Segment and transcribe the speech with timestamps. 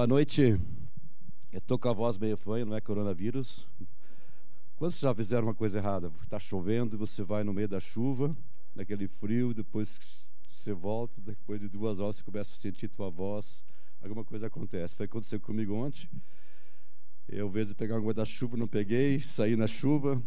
[0.00, 0.58] Boa noite.
[1.52, 3.68] Eu estou com a voz meio fanha, não é coronavírus.
[4.78, 6.10] Quando vocês já fizeram uma coisa errada?
[6.24, 8.34] Está chovendo você vai no meio da chuva,
[8.74, 13.62] naquele frio, depois você volta, depois de duas horas você começa a sentir tua voz,
[14.00, 14.96] alguma coisa acontece.
[14.96, 16.08] Foi acontecer comigo ontem.
[17.28, 20.18] Eu, às vezes, pegar uma da chuva, não peguei, saí na chuva,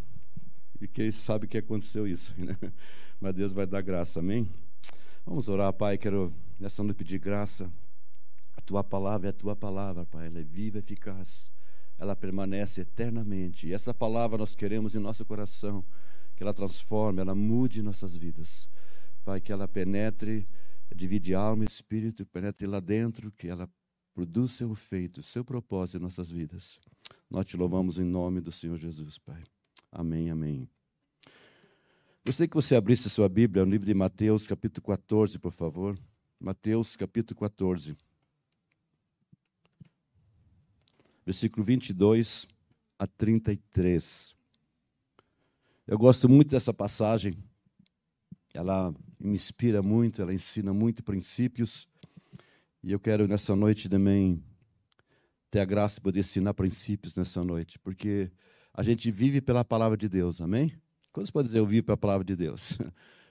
[0.80, 2.56] e quem sabe que aconteceu isso, né?
[3.20, 4.48] Mas Deus vai dar graça, amém?
[5.26, 5.98] Vamos orar, Pai.
[5.98, 7.72] Quero nessa noite pedir graça
[8.66, 10.28] tua palavra é a tua palavra, Pai.
[10.28, 11.52] Ela é viva e eficaz.
[11.98, 13.68] Ela permanece eternamente.
[13.68, 15.84] E essa palavra nós queremos em nosso coração.
[16.36, 18.68] Que ela transforme, ela mude nossas vidas.
[19.24, 20.48] Pai, que ela penetre,
[20.94, 23.70] divide alma e espírito, penetre lá dentro, que ela
[24.14, 26.80] produza seu efeito, seu propósito em nossas vidas.
[27.30, 29.44] Nós te louvamos em nome do Senhor Jesus, Pai.
[29.92, 30.70] Amém, amém.
[32.26, 35.98] Gostaria que você abrisse sua Bíblia no livro de Mateus, capítulo 14, por favor.
[36.40, 37.96] Mateus, capítulo 14.
[41.26, 42.48] Versículo 22
[42.98, 44.36] a 33.
[45.88, 47.38] Eu gosto muito dessa passagem,
[48.54, 51.88] ela me inspira muito, ela ensina muito princípios,
[52.82, 54.44] e eu quero nessa noite também
[55.50, 58.32] ter a graça de poder ensinar princípios nessa noite, porque
[58.74, 60.74] a gente vive pela palavra de Deus, amém?
[61.12, 62.78] Quando você pode dizer eu vivo pela palavra de Deus?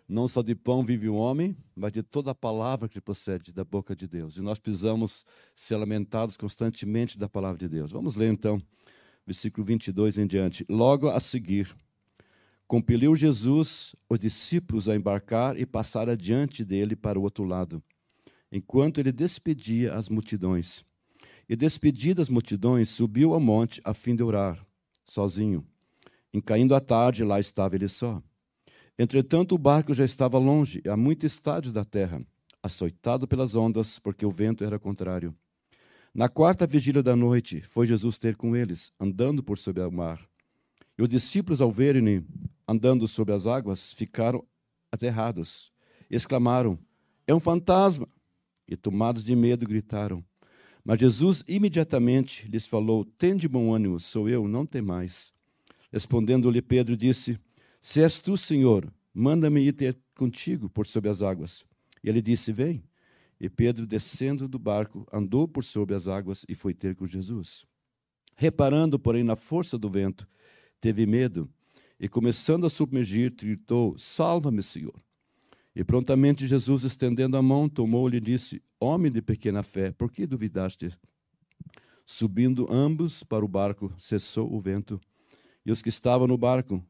[0.09, 3.65] Não só de pão vive o homem, mas de toda a palavra que procede da
[3.65, 4.37] boca de Deus.
[4.37, 7.93] E nós precisamos ser alimentados constantemente da palavra de Deus.
[7.93, 8.61] Vamos ler então,
[9.25, 10.67] versículo 22 em diante.
[10.69, 11.75] Logo a seguir,
[12.67, 17.83] compeliu Jesus os discípulos a embarcar e passar adiante dele para o outro lado,
[18.51, 20.85] enquanto ele despedia as multidões.
[21.49, 24.65] E despedidas as multidões, subiu ao monte a fim de orar,
[25.05, 25.67] sozinho.
[26.33, 28.23] Em caindo a tarde, lá estava ele só.
[28.99, 32.25] Entretanto, o barco já estava longe, a muitos estádios da terra,
[32.63, 35.35] açoitado pelas ondas, porque o vento era contrário.
[36.15, 40.21] Na quarta vigília da noite, foi Jesus ter com eles, andando por sobre o mar.
[40.99, 42.25] E os discípulos, ao verem-no
[42.69, 44.45] andando sobre as águas, ficaram
[44.91, 45.73] aterrados.
[46.11, 46.79] Exclamaram:
[47.27, 48.07] É um fantasma!
[48.69, 50.23] E tomados de medo, gritaram.
[50.85, 55.33] Mas Jesus imediatamente lhes falou: Tende bom ânimo, sou eu, não temais.
[55.91, 57.39] Respondendo-lhe Pedro, disse:
[57.83, 61.65] se és tu, Senhor, manda-me ir ter contigo por sobre as águas.
[62.03, 62.85] E ele disse: Vem.
[63.41, 67.67] E Pedro, descendo do barco, andou por sobre as águas e foi ter com Jesus.
[68.37, 70.29] Reparando, porém, na força do vento,
[70.81, 71.51] teve medo
[71.99, 74.95] e, começando a submergir, gritou: Salva-me, Senhor.
[75.75, 80.25] E prontamente Jesus, estendendo a mão, tomou-lhe e disse: Homem de pequena fé, por que
[80.25, 80.97] duvidaste?
[82.07, 85.01] Subindo ambos para o barco, cessou o vento.
[85.67, 86.85] E os que estavam no barco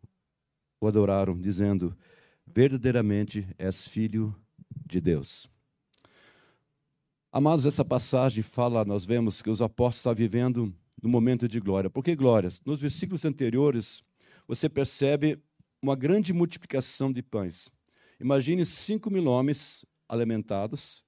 [0.84, 1.96] o adoraram, dizendo:
[2.46, 4.34] Verdadeiramente és filho
[4.86, 5.48] de Deus.
[7.30, 11.88] Amados, essa passagem fala, nós vemos que os apóstolos estão vivendo no momento de glória.
[11.88, 12.60] Por que glórias?
[12.64, 14.04] Nos versículos anteriores,
[14.46, 15.42] você percebe
[15.80, 17.70] uma grande multiplicação de pães.
[18.20, 21.02] Imagine 5 mil homens alimentados.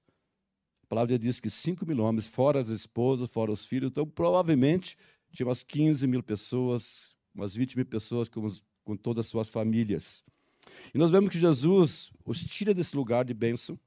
[0.83, 3.91] A palavra diz que 5 mil homens, fora as esposas, fora os filhos.
[3.91, 4.97] Então, provavelmente,
[5.31, 9.49] tinha umas 15 mil pessoas, umas 20 mil pessoas com os com todas as suas
[9.49, 10.23] famílias.
[10.93, 13.77] E nós vemos que Jesus os tira desse lugar de bênção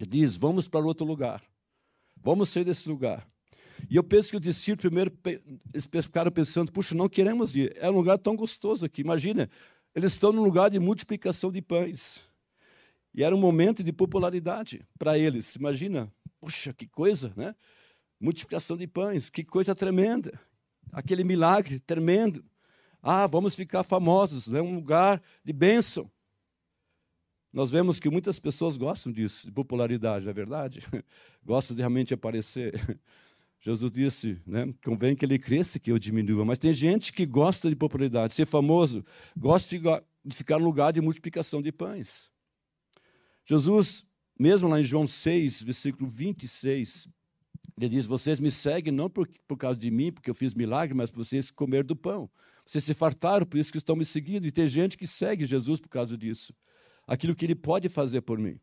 [0.00, 1.42] e diz: Vamos para outro lugar.
[2.16, 3.28] Vamos sair desse lugar.
[3.90, 5.12] E eu penso que os discípulos primeiro
[6.02, 7.76] ficaram pensando: puxa, não queremos ir.
[7.76, 9.02] É um lugar tão gostoso aqui.
[9.02, 9.48] Imagina,
[9.94, 12.20] eles estão num lugar de multiplicação de pães.
[13.14, 15.56] E era um momento de popularidade para eles.
[15.56, 17.54] Imagina, puxa, que coisa, né?
[18.20, 20.38] Multiplicação de pães, que coisa tremenda.
[20.92, 22.44] Aquele milagre tremendo.
[23.02, 26.10] Ah, vamos ficar famosos, é um lugar de bênção.
[27.52, 30.82] Nós vemos que muitas pessoas gostam disso, de popularidade, não é verdade?
[31.42, 32.74] Gostam de realmente aparecer.
[33.60, 36.44] Jesus disse, né, convém que ele cresça que eu diminua.
[36.44, 39.04] Mas tem gente que gosta de popularidade, ser famoso,
[39.36, 39.76] gosta
[40.24, 42.30] de ficar no lugar de multiplicação de pães.
[43.44, 44.04] Jesus,
[44.38, 47.08] mesmo lá em João 6, versículo 26,
[47.78, 50.94] ele diz: Vocês me seguem não por, por causa de mim, porque eu fiz milagre,
[50.94, 52.30] mas por vocês comer do pão.
[52.68, 54.46] Vocês se fartaram, por isso que estão me seguindo.
[54.46, 56.52] E tem gente que segue Jesus por causa disso.
[57.06, 58.60] Aquilo que ele pode fazer por mim.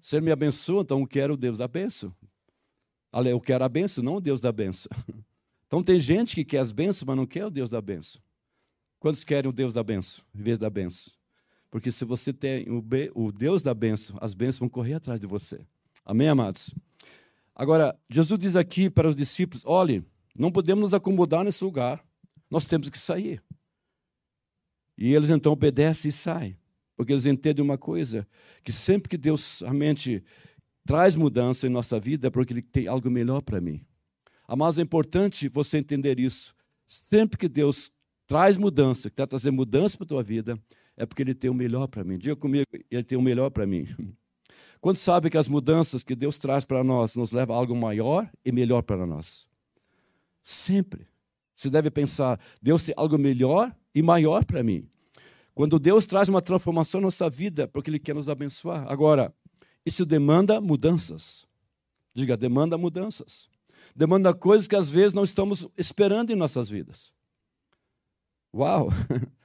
[0.00, 2.12] Se ele me abençoa, então eu quero o Deus da benção.
[3.24, 4.90] Eu quero a benção, não o Deus da benção.
[5.66, 8.20] Então tem gente que quer as bênçãos, mas não quer o Deus da benção.
[9.00, 11.14] Quantos querem o Deus da benção em vez da benção?
[11.70, 12.66] Porque se você tem
[13.14, 15.66] o Deus da benção, as bênçãos vão correr atrás de você.
[16.04, 16.74] Amém, amados?
[17.54, 20.04] Agora, Jesus diz aqui para os discípulos: olhe,
[20.36, 22.04] não podemos nos acomodar nesse lugar
[22.52, 23.42] nós temos que sair.
[24.98, 26.58] E eles então obedecem e saem,
[26.94, 28.28] porque eles entendem uma coisa:
[28.62, 30.22] que sempre que Deus realmente
[30.84, 33.80] traz mudança em nossa vida é porque Ele tem algo melhor para mim.
[34.54, 36.54] Mas é importante você entender isso.
[36.86, 37.90] Sempre que Deus
[38.26, 40.60] traz mudança, que está trazendo mudança para a tua vida,
[40.94, 42.18] é porque Ele tem o melhor para mim.
[42.18, 43.86] Diga comigo, Ele tem o melhor para mim.
[44.78, 48.30] Quando sabe que as mudanças que Deus traz para nós nos levam a algo maior
[48.44, 49.48] e melhor para nós?
[50.42, 51.11] Sempre.
[51.62, 54.84] Você deve pensar, Deus tem algo melhor e maior para mim.
[55.54, 58.84] Quando Deus traz uma transformação na nossa vida, porque Ele quer nos abençoar.
[58.90, 59.32] Agora,
[59.86, 61.46] isso demanda mudanças.
[62.12, 63.48] Diga, demanda mudanças.
[63.94, 67.12] Demanda coisas que às vezes não estamos esperando em nossas vidas.
[68.52, 68.88] Uau!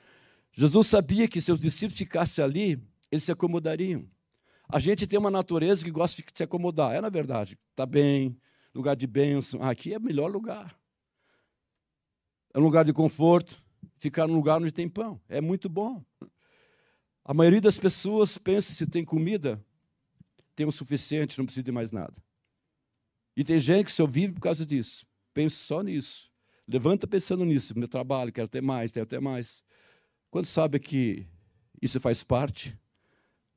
[0.54, 2.82] Jesus sabia que se os discípulos ficassem ali,
[3.12, 4.08] eles se acomodariam.
[4.68, 6.96] A gente tem uma natureza que gosta de se acomodar.
[6.96, 7.60] É na verdade.
[7.70, 8.36] Está bem,
[8.74, 9.62] lugar de bênção.
[9.62, 10.76] aqui é o melhor lugar.
[12.54, 13.62] É um lugar de conforto.
[14.00, 15.20] Ficar num lugar onde tem pão.
[15.28, 16.04] É muito bom.
[17.24, 19.62] A maioria das pessoas pensa se tem comida,
[20.56, 22.14] tem o suficiente, não precisa de mais nada.
[23.36, 25.06] E tem gente que só vive por causa disso.
[25.34, 26.32] Pensa só nisso.
[26.68, 27.78] Levanta pensando nisso.
[27.78, 29.64] Meu trabalho, quero ter mais, quero ter mais.
[30.32, 31.28] Quando sabe que
[31.82, 32.78] isso faz parte,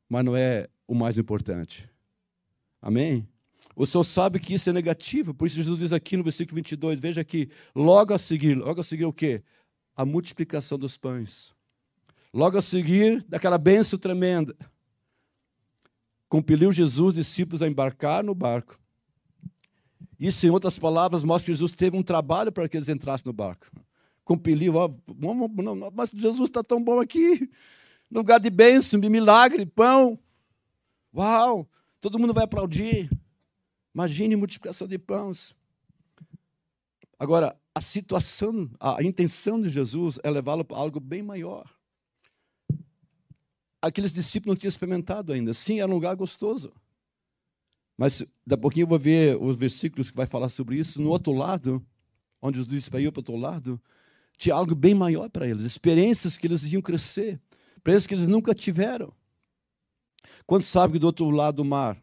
[0.09, 1.89] mas não é o mais importante.
[2.83, 3.29] Amém?
[3.77, 6.99] O Senhor sabe que isso é negativo, por isso Jesus diz aqui no versículo 22,
[6.99, 9.43] veja aqui, logo a seguir, logo a seguir o quê?
[9.97, 11.55] A multiplicação dos pães.
[12.33, 14.57] Logo a seguir, daquela benção tremenda,
[16.29, 18.79] compeliu Jesus, discípulos, a embarcar no barco.
[20.19, 23.33] Isso, em outras palavras, mostra que Jesus teve um trabalho para que eles entrassem no
[23.33, 23.67] barco.
[24.23, 24.89] Compeliu, ó,
[25.93, 27.51] mas Jesus está tão bom aqui,
[28.11, 30.19] lugar de bênção, de milagre, pão.
[31.13, 31.69] Uau!
[32.01, 33.11] Todo mundo vai aplaudir.
[33.95, 35.55] Imagine multiplicação de pães.
[37.19, 41.69] Agora, a situação, a intenção de Jesus é levá-lo para algo bem maior.
[43.83, 45.53] Aqueles discípulos não tinham experimentado ainda.
[45.53, 46.73] Sim, era um lugar gostoso.
[47.97, 51.01] Mas daqui a pouquinho eu vou ver os versículos que vai falar sobre isso.
[51.01, 51.85] No outro lado,
[52.41, 53.81] onde os discípulos iam para o outro lado,
[54.37, 55.65] tinha algo bem maior para eles.
[55.65, 57.41] Experiências que eles iam crescer.
[57.77, 59.13] Experiências que eles nunca tiveram.
[60.47, 62.03] Quando sabe que do outro lado do mar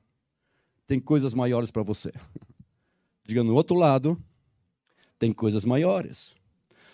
[0.88, 2.12] tem coisas maiores para você?
[3.24, 4.20] Diga, no outro lado
[5.20, 6.34] tem coisas maiores.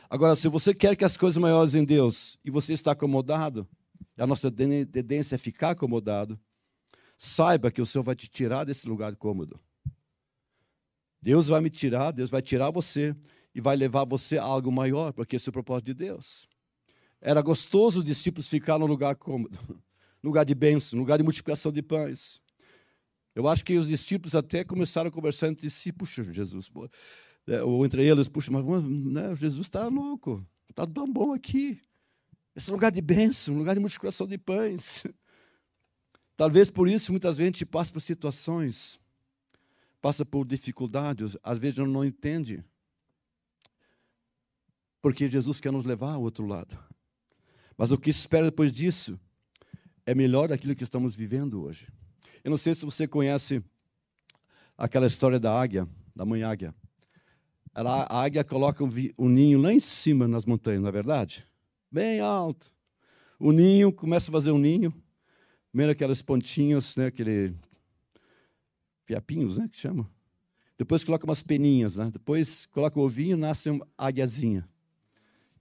[0.10, 3.68] Agora, se você quer que as coisas maiores em Deus e você está acomodado,
[4.18, 6.40] a nossa tendência é ficar acomodado,
[7.18, 9.60] saiba que o Senhor vai te tirar desse lugar cômodo.
[11.22, 13.16] Deus vai me tirar, Deus vai tirar você
[13.56, 16.48] e vai levar você a algo maior, porque esse é o propósito de Deus.
[17.22, 19.58] Era gostoso os discípulos ficar no lugar cômodo
[20.22, 22.42] lugar de bênção, lugar de multiplicação de pães.
[23.36, 26.70] Eu acho que os discípulos até começaram a conversar entre si, puxa, Jesus,
[27.48, 31.82] é, ou entre eles, puxa, mas né, Jesus está louco, está tão bom aqui.
[32.56, 35.04] Esse lugar de bênção, lugar de multiplicação de pães.
[36.38, 39.00] Talvez por isso, muitas vezes, a gente passa por situações,
[40.00, 42.64] passa por dificuldades, às vezes não, não entende.
[45.02, 46.78] Porque Jesus quer nos levar ao outro lado.
[47.76, 49.20] Mas o que espera depois disso
[50.06, 51.88] é melhor daquilo que estamos vivendo hoje.
[52.44, 53.64] Eu não sei se você conhece
[54.78, 56.76] aquela história da águia, da mãe águia.
[57.74, 61.48] Ela, a águia coloca um, ninho lá em cima nas montanhas, não é verdade?
[61.90, 62.72] Bem alto.
[63.40, 64.94] O ninho começa a fazer um ninho,
[65.74, 67.56] meio aquelas pontinhas, né, aquele
[69.06, 70.10] piapinhos, né, que chama.
[70.78, 72.10] Depois coloca umas peninhas, né?
[72.12, 74.68] Depois coloca o ovinho, nasce uma águiazinha.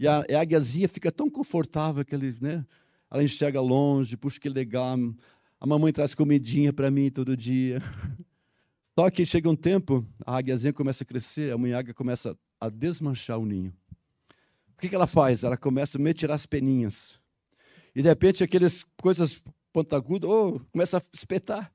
[0.01, 2.67] E a, a águiazinha fica tão confortável que eles, né?
[3.13, 4.97] ela enxerga longe, puxa que legal.
[5.63, 7.79] A mamãe traz comidinha para mim todo dia.
[8.99, 12.69] Só que chega um tempo, a águiazinha começa a crescer, a mãe águia começa a
[12.69, 13.73] desmanchar o ninho.
[14.75, 15.45] O que, que ela faz?
[15.45, 17.17] Ela começa a tirar as peninhas.
[17.95, 19.41] E de repente aquelas coisas
[19.73, 21.73] pontagudas, oh, começa a espetar.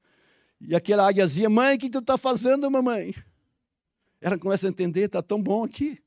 [0.59, 3.15] E aquela águiazinha, mãe, o que tu está fazendo, mamãe?
[4.19, 5.97] Ela começa a entender, está tão bom aqui.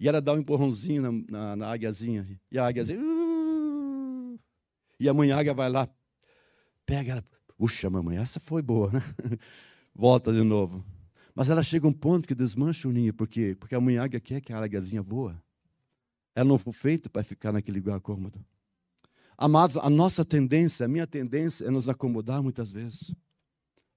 [0.00, 2.26] E ela dá um empurrãozinho na, na, na águiazinha.
[2.50, 4.40] E a águiazinha, uh,
[4.98, 5.88] e a mãe águia vai lá,
[6.88, 7.24] pega ela.
[7.58, 9.02] Puxa, mamãe, essa foi boa, né?
[9.94, 10.82] Volta de novo.
[11.34, 13.12] Mas ela chega a um ponto que desmancha o ninho.
[13.12, 13.54] Por quê?
[13.60, 15.40] Porque a mãe águia quer que a águiazinha voa.
[16.34, 18.42] Ela não foi feita para ficar naquele lugar cômodo.
[19.36, 23.14] Amados, a nossa tendência, a minha tendência é nos acomodar muitas vezes.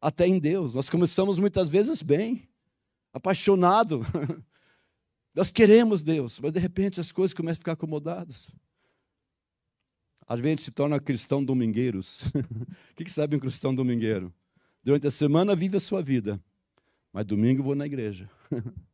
[0.01, 0.75] Até em Deus.
[0.75, 2.48] Nós começamos muitas vezes bem,
[3.13, 4.01] apaixonado.
[5.33, 8.51] Nós queremos Deus, mas de repente as coisas começam a ficar acomodadas.
[10.28, 12.24] Às vezes se torna cristão domingueiros.
[12.25, 12.32] o
[12.96, 14.34] que, que sabe um cristão domingueiro?
[14.84, 16.42] Durante a semana vive a sua vida,
[17.13, 18.30] mas domingo vou na igreja.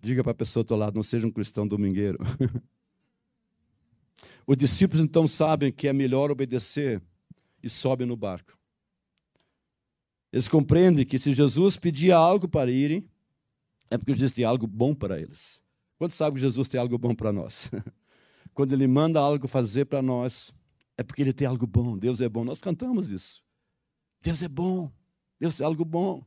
[0.00, 2.18] Diga para a pessoa do teu lado, não seja um cristão domingueiro.
[4.46, 7.02] Os discípulos então sabem que é melhor obedecer
[7.62, 8.58] e sobem no barco.
[10.32, 13.08] Eles compreendem que se Jesus pedia algo para irem,
[13.90, 15.60] é porque Jesus tem algo bom para eles.
[15.98, 17.70] Quando sabe que Jesus tem algo bom para nós?
[18.54, 20.52] Quando Ele manda algo fazer para nós,
[20.96, 21.96] é porque Ele tem algo bom.
[21.96, 22.44] Deus é bom.
[22.44, 23.42] Nós cantamos isso.
[24.22, 24.90] Deus é bom.
[25.38, 26.24] Deus tem algo bom.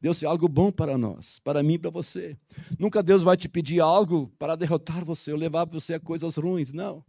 [0.00, 2.36] Deus tem algo bom para nós, para mim e para você.
[2.78, 6.74] Nunca Deus vai te pedir algo para derrotar você ou levar você a coisas ruins.
[6.74, 7.02] Não.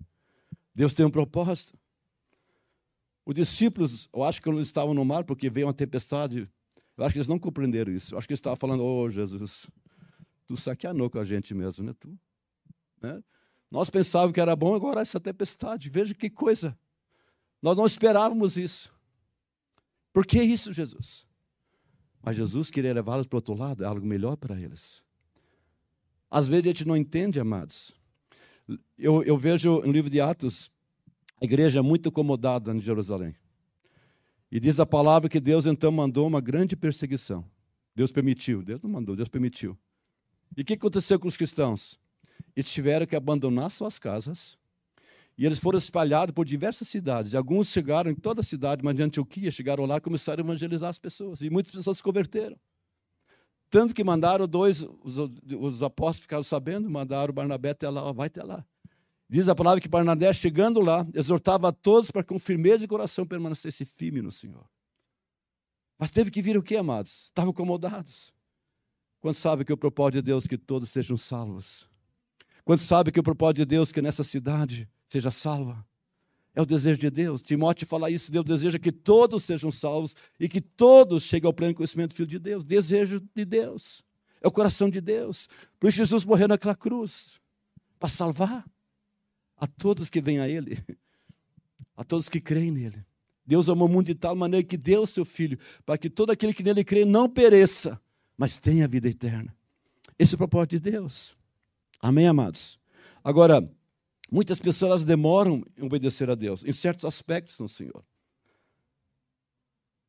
[0.73, 1.77] Deus tem um propósito.
[3.25, 6.49] Os discípulos, eu acho que eles estavam no mar porque veio uma tempestade.
[6.97, 8.13] Eu acho que eles não compreenderam isso.
[8.13, 9.67] Eu acho que eles estavam falando, oh Jesus,
[10.47, 11.93] tu saqueanou com a gente mesmo, né?
[11.99, 12.17] Tu,
[13.01, 13.21] né?
[13.69, 15.89] Nós pensávamos que era bom, agora essa tempestade.
[15.89, 16.77] Veja que coisa.
[17.61, 18.93] Nós não esperávamos isso.
[20.13, 21.25] Por que isso, Jesus?
[22.21, 25.03] Mas Jesus queria levá-los para o outro lado, é algo melhor para eles.
[26.29, 27.93] Às vezes a gente não entende, amados.
[28.97, 30.71] Eu, eu vejo no livro de Atos
[31.41, 33.35] a igreja muito acomodada em Jerusalém.
[34.51, 37.45] E diz a palavra que Deus então mandou uma grande perseguição.
[37.95, 39.77] Deus permitiu, Deus não mandou, Deus permitiu.
[40.55, 41.99] E o que aconteceu com os cristãos?
[42.55, 44.57] Eles tiveram que abandonar suas casas,
[45.37, 47.35] e eles foram espalhados por diversas cidades.
[47.35, 50.89] Alguns chegaram em toda a cidade, mas de Antioquia, chegaram lá e começaram a evangelizar
[50.89, 51.41] as pessoas.
[51.41, 52.57] E muitas pessoas se converteram.
[53.69, 55.17] Tanto que mandaram dois, os,
[55.59, 58.65] os apóstolos ficaram sabendo, mandaram Barnabé até lá, vai até lá.
[59.27, 63.25] Diz a palavra que Barnabé, chegando lá, exortava a todos para com firmeza de coração
[63.25, 64.65] permanecesse firme no Senhor.
[65.97, 67.25] Mas teve que vir o que, amados?
[67.25, 68.31] Estavam acomodados.
[69.19, 71.89] Quando sabe que o propósito de Deus é que todos sejam salvos.
[72.65, 75.85] Quando sabe que o propósito de Deus é que nessa cidade seja salva.
[76.55, 77.43] É o desejo de Deus.
[77.43, 81.75] Timóteo fala isso, Deus deseja que todos sejam salvos e que todos cheguem ao pleno
[81.75, 82.65] conhecimento do Filho de Deus.
[82.65, 84.03] Desejo de Deus.
[84.41, 85.47] É o coração de Deus.
[85.79, 87.39] Por isso Jesus morreu naquela cruz
[87.99, 88.65] para salvar
[89.57, 90.83] a todos que vêm a Ele,
[91.95, 93.05] a todos que creem nele.
[93.45, 96.31] Deus amou o mundo de tal maneira que deu o seu Filho, para que todo
[96.31, 98.01] aquele que nele crê não pereça,
[98.35, 99.55] mas tenha vida eterna.
[100.17, 101.37] Esse é o propósito de Deus.
[102.01, 102.79] Amém, amados?
[103.23, 103.67] Agora,
[104.31, 108.03] Muitas pessoas demoram em obedecer a Deus, em certos aspectos no Senhor.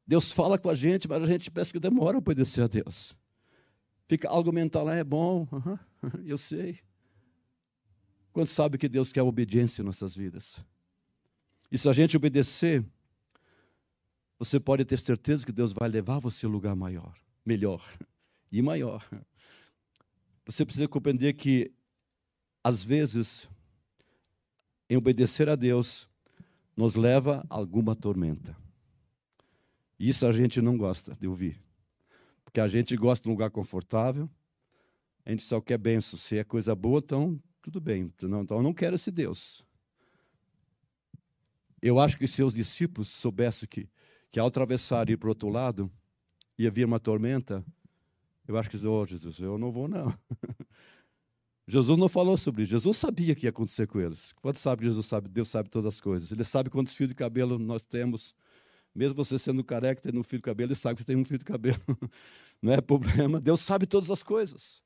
[0.07, 3.15] Deus fala com a gente, mas a gente pensa que demora a obedecer a Deus.
[4.09, 5.47] Fica algo mental, ah, é bom,
[6.25, 6.79] eu sei.
[8.33, 10.59] Quando sabe que Deus quer obediência em nossas vidas?
[11.71, 12.85] E se a gente obedecer,
[14.39, 17.15] você pode ter certeza que Deus vai levar você a um lugar maior,
[17.45, 17.85] melhor
[18.51, 19.07] e maior.
[20.47, 21.73] Você precisa compreender que,
[22.63, 23.49] às vezes,
[24.89, 26.09] em obedecer a Deus
[26.77, 28.57] nos leva a alguma tormenta.
[29.99, 31.61] Isso a gente não gosta de ouvir.
[32.45, 34.31] Porque a gente gosta de um lugar confortável,
[35.25, 36.19] a gente só quer benção.
[36.19, 38.13] Se é coisa boa, então tudo bem.
[38.17, 39.65] Então, então eu não quero esse Deus.
[41.83, 43.89] Eu acho que se os discípulos soubessem que,
[44.31, 45.91] que ao atravessar e ir para o outro lado,
[46.57, 47.65] ia vir uma tormenta,
[48.47, 50.17] eu acho que, oh, Jesus, eu não vou não.
[51.69, 52.71] Jesus não falou sobre isso.
[52.71, 54.33] Jesus sabia que ia acontecer com eles.
[54.35, 55.29] Quando sabe Jesus sabe?
[55.29, 56.31] Deus sabe todas as coisas.
[56.31, 58.35] Ele sabe quantos fios de cabelo nós temos.
[58.95, 61.25] Mesmo você sendo careca, tendo um fio de cabelo, ele sabe que você tem um
[61.25, 61.81] fio de cabelo.
[62.63, 63.41] Não é problema.
[63.41, 64.81] Deus sabe todas as coisas.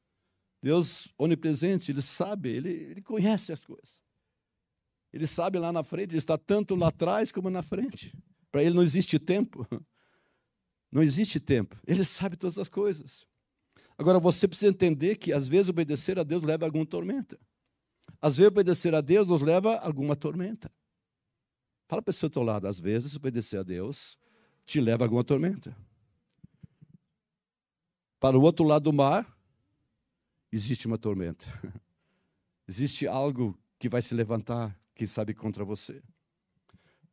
[0.62, 4.00] Deus onipresente, ele sabe, ele, ele conhece as coisas.
[5.12, 8.14] Ele sabe lá na frente, ele está tanto lá atrás como na frente.
[8.50, 9.66] Para ele não existe tempo.
[10.92, 11.76] Não existe tempo.
[11.86, 13.24] Ele sabe todas as coisas.
[14.00, 17.38] Agora, você precisa entender que às vezes obedecer a Deus leva a alguma tormenta.
[18.18, 20.72] Às vezes obedecer a Deus nos leva a alguma tormenta.
[21.86, 24.18] Fala para o seu lado, às vezes obedecer a Deus
[24.64, 25.76] te leva a alguma tormenta.
[28.18, 29.38] Para o outro lado do mar,
[30.50, 31.44] existe uma tormenta.
[32.66, 36.02] Existe algo que vai se levantar, quem sabe, contra você.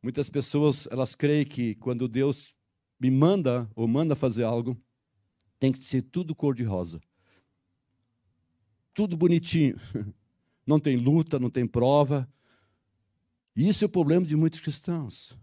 [0.02, 2.54] Muitas pessoas, elas creem que quando Deus
[2.98, 4.80] me manda ou manda fazer algo,
[5.58, 7.00] tem que ser tudo cor-de-rosa.
[8.94, 9.76] Tudo bonitinho.
[10.66, 12.30] Não tem luta, não tem prova.
[13.56, 15.34] Isso é o problema de muitos cristãos.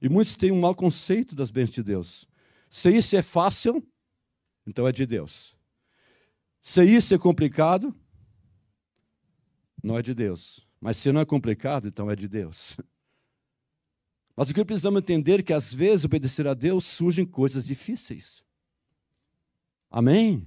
[0.00, 2.28] E muitos têm um mau conceito das bênçãos de Deus.
[2.70, 3.84] Se isso é fácil,
[4.64, 5.56] então é de Deus.
[6.62, 7.92] Se isso é complicado,
[9.82, 10.64] não é de Deus.
[10.80, 12.76] Mas se não é complicado, então é de Deus.
[14.36, 18.45] Mas o que precisamos entender é que às vezes obedecer a Deus surgem coisas difíceis.
[19.90, 20.46] Amém?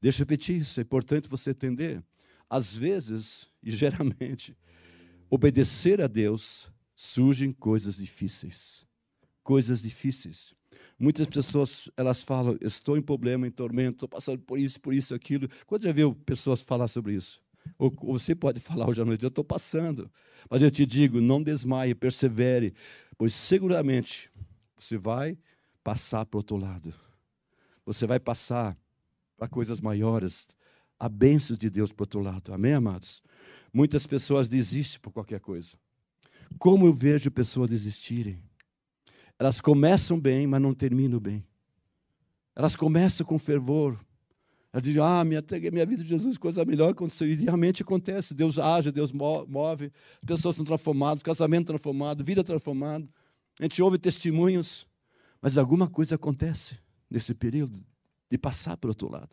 [0.00, 2.02] Deixa eu repetir isso, é importante você entender.
[2.48, 4.56] Às vezes, e geralmente,
[5.28, 8.86] obedecer a Deus surgem coisas difíceis.
[9.42, 10.54] Coisas difíceis.
[10.98, 15.14] Muitas pessoas, elas falam, estou em problema, em tormento, estou passando por isso, por isso,
[15.14, 15.48] aquilo.
[15.66, 17.42] Quando já viu pessoas falar sobre isso?
[17.78, 20.10] Ou, ou você pode falar hoje à noite, eu estou passando.
[20.48, 22.74] Mas eu te digo, não desmaie, persevere,
[23.18, 24.30] pois seguramente
[24.78, 25.36] você vai
[25.82, 27.05] passar para o outro lado
[27.86, 28.76] você vai passar
[29.36, 30.48] para coisas maiores.
[30.98, 32.52] A bênção de Deus para outro lado.
[32.52, 33.22] Amém, amados?
[33.72, 35.76] Muitas pessoas desistem por qualquer coisa.
[36.58, 38.42] Como eu vejo pessoas desistirem?
[39.38, 41.44] Elas começam bem, mas não terminam bem.
[42.54, 43.98] Elas começam com fervor.
[44.72, 47.28] Elas dizem, ah, entreguei minha vida de Jesus, coisa melhor aconteceu.
[47.28, 48.32] E realmente acontece.
[48.32, 49.92] Deus age, Deus move,
[50.24, 53.06] pessoas são transformadas, casamento transformado, vida transformada.
[53.60, 54.86] A gente ouve testemunhos,
[55.42, 56.78] mas alguma coisa acontece
[57.10, 57.84] nesse período
[58.30, 59.30] de passar para o outro lado.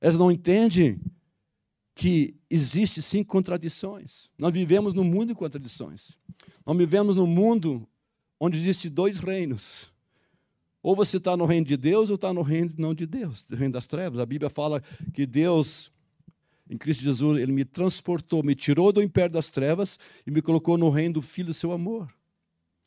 [0.00, 1.00] Elas não entendem
[1.94, 4.28] que existe sim contradições.
[4.38, 6.16] Nós vivemos num mundo de contradições.
[6.64, 7.88] Nós vivemos num mundo
[8.38, 9.90] onde existe dois reinos.
[10.82, 13.56] Ou você está no reino de Deus ou está no reino não de Deus, no
[13.56, 14.20] reino das trevas.
[14.20, 14.82] A Bíblia fala
[15.14, 15.90] que Deus,
[16.68, 20.76] em Cristo Jesus, Ele me transportou, me tirou do império das trevas e me colocou
[20.76, 22.06] no reino do Filho do seu amor.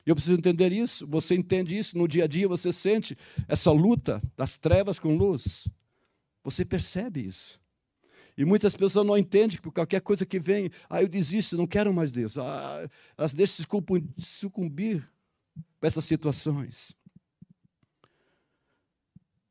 [0.09, 1.05] Eu preciso entender isso.
[1.05, 3.15] Você entende isso no dia a dia, você sente
[3.47, 5.67] essa luta das trevas com luz.
[6.43, 7.61] Você percebe isso.
[8.35, 11.93] E muitas pessoas não entendem que qualquer coisa que vem, ah, eu desisto, não quero
[11.93, 12.39] mais Deus.
[12.39, 13.63] Ah, elas deixam
[14.17, 15.07] se sucumbir
[15.79, 16.91] para essas situações.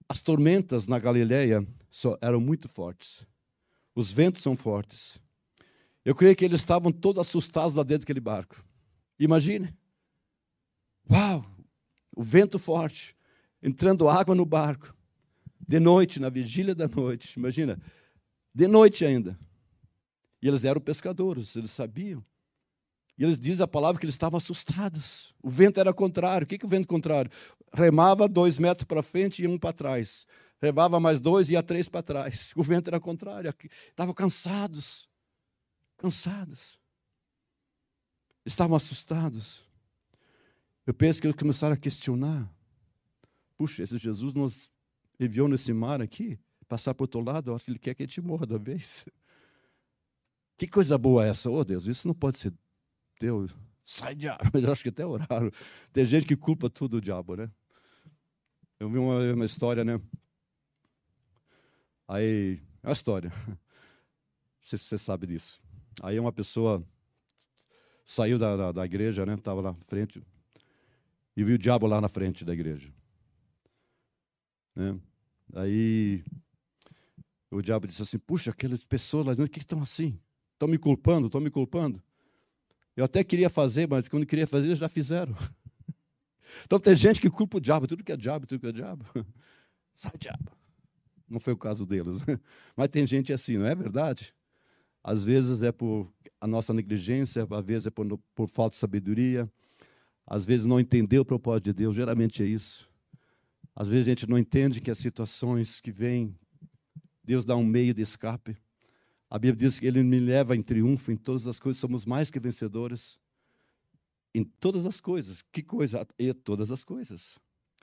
[0.08, 1.64] As tormentas na Galileia
[2.20, 3.24] eram muito fortes.
[3.94, 5.20] Os ventos são fortes.
[6.04, 8.60] Eu creio que eles estavam todos assustados lá dentro daquele barco.
[9.20, 9.77] Imagine.
[11.10, 11.44] Uau!
[12.14, 13.16] O vento forte,
[13.62, 14.94] entrando água no barco.
[15.66, 17.38] De noite, na vigília da noite.
[17.38, 17.80] Imagina.
[18.54, 19.38] De noite ainda.
[20.42, 22.24] E eles eram pescadores, eles sabiam.
[23.18, 25.34] E eles dizem a palavra que eles estavam assustados.
[25.42, 26.44] O vento era contrário.
[26.44, 27.30] O que, que o vento contrário?
[27.72, 30.26] Remava dois metros para frente e um para trás.
[30.60, 32.52] Remava mais dois e ia três para trás.
[32.56, 33.52] O vento era contrário.
[33.90, 35.08] Estavam cansados.
[35.96, 36.78] Cansados.
[38.46, 39.67] Estavam assustados.
[40.88, 42.50] Eu penso que eles começaram a questionar.
[43.58, 44.70] Puxa, esse Jesus nos
[45.20, 48.02] enviou nesse mar aqui, passar para o outro lado, eu acho que ele quer que
[48.02, 49.04] a gente morra da vez.
[50.56, 51.50] Que coisa boa é essa?
[51.50, 52.54] Oh Deus, isso não pode ser
[53.20, 54.40] Deus, sai diabo.
[54.58, 55.50] Eu acho que até oraram.
[55.92, 57.50] Tem gente que culpa tudo o diabo, né?
[58.80, 60.00] Eu vi uma, uma história, né?
[62.08, 63.30] Aí, é uma história.
[64.58, 65.60] Se você sabe disso.
[66.02, 66.82] Aí uma pessoa
[68.06, 69.34] saiu da, da, da igreja, né?
[69.34, 70.22] Estava lá na frente
[71.38, 72.92] e viu o diabo lá na frente da igreja.
[74.74, 74.98] Né?
[75.54, 76.24] Aí
[77.48, 80.18] o diabo disse assim: Puxa, aquelas pessoas lá dentro, que estão assim?
[80.54, 82.02] Estão me culpando, estão me culpando.
[82.96, 85.34] Eu até queria fazer, mas quando queria fazer, eles já fizeram.
[86.64, 89.04] Então tem gente que culpa o diabo, tudo que é diabo, tudo que é diabo.
[89.92, 90.50] Sai diabo.
[91.28, 92.22] Não foi o caso deles.
[92.74, 94.34] Mas tem gente assim, não é verdade?
[95.04, 99.48] Às vezes é por a nossa negligência, às vezes é por, por falta de sabedoria,
[100.28, 102.86] às vezes não entender o propósito de Deus, geralmente é isso.
[103.74, 106.36] Às vezes a gente não entende que as situações que vêm,
[107.24, 108.54] Deus dá um meio de escape.
[109.30, 112.30] A Bíblia diz que Ele me leva em triunfo em todas as coisas, somos mais
[112.30, 113.18] que vencedores.
[114.34, 115.42] Em todas as coisas.
[115.50, 116.06] Que coisa?
[116.18, 117.38] E todas as coisas.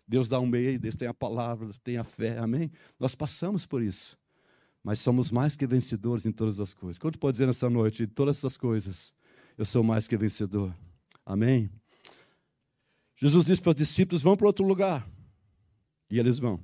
[0.08, 2.72] Deus dá um meio, Deus tem a palavra, tem a fé, amém?
[3.00, 4.16] Nós passamos por isso.
[4.84, 7.00] Mas somos mais que vencedores em todas as coisas.
[7.00, 9.12] Quanto pode dizer nessa noite, em todas essas coisas,
[9.58, 10.76] eu sou mais que vencedor.
[11.26, 11.72] Amém?
[13.16, 15.10] Jesus disse para os discípulos: vão para outro lugar.
[16.10, 16.60] E eles vão.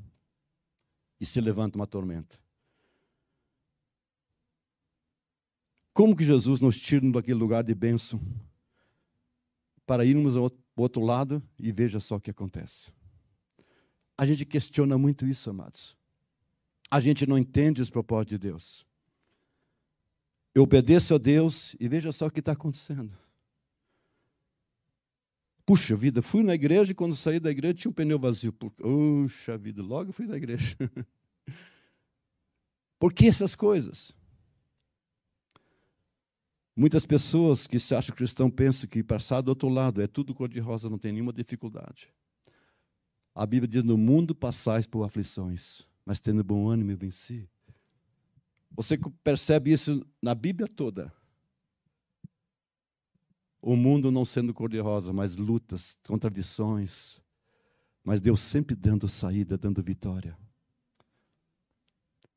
[1.19, 2.39] E se levanta uma tormenta.
[5.93, 8.19] Como que Jesus nos tira daquele lugar de bênção
[9.85, 12.91] para irmos ao outro lado e veja só o que acontece?
[14.17, 15.97] A gente questiona muito isso, amados.
[16.89, 18.85] A gente não entende os propósitos de Deus.
[20.53, 23.11] Eu obedeço a Deus e veja só o que está acontecendo.
[25.71, 28.51] Puxa vida, fui na igreja e quando saí da igreja tinha um pneu vazio.
[28.51, 30.75] Puxa vida, logo fui na igreja.
[32.99, 34.13] Por que essas coisas?
[36.75, 40.89] Muitas pessoas que se acham cristão pensam que passar do outro lado é tudo cor-de-rosa,
[40.89, 42.09] não tem nenhuma dificuldade.
[43.33, 47.49] A Bíblia diz: No mundo passais por aflições, mas tendo bom ânimo e venci.
[48.71, 51.13] Você percebe isso na Bíblia toda.
[53.61, 57.21] O mundo não sendo cor-de-rosa, mas lutas, contradições,
[58.03, 60.35] mas Deus sempre dando saída, dando vitória.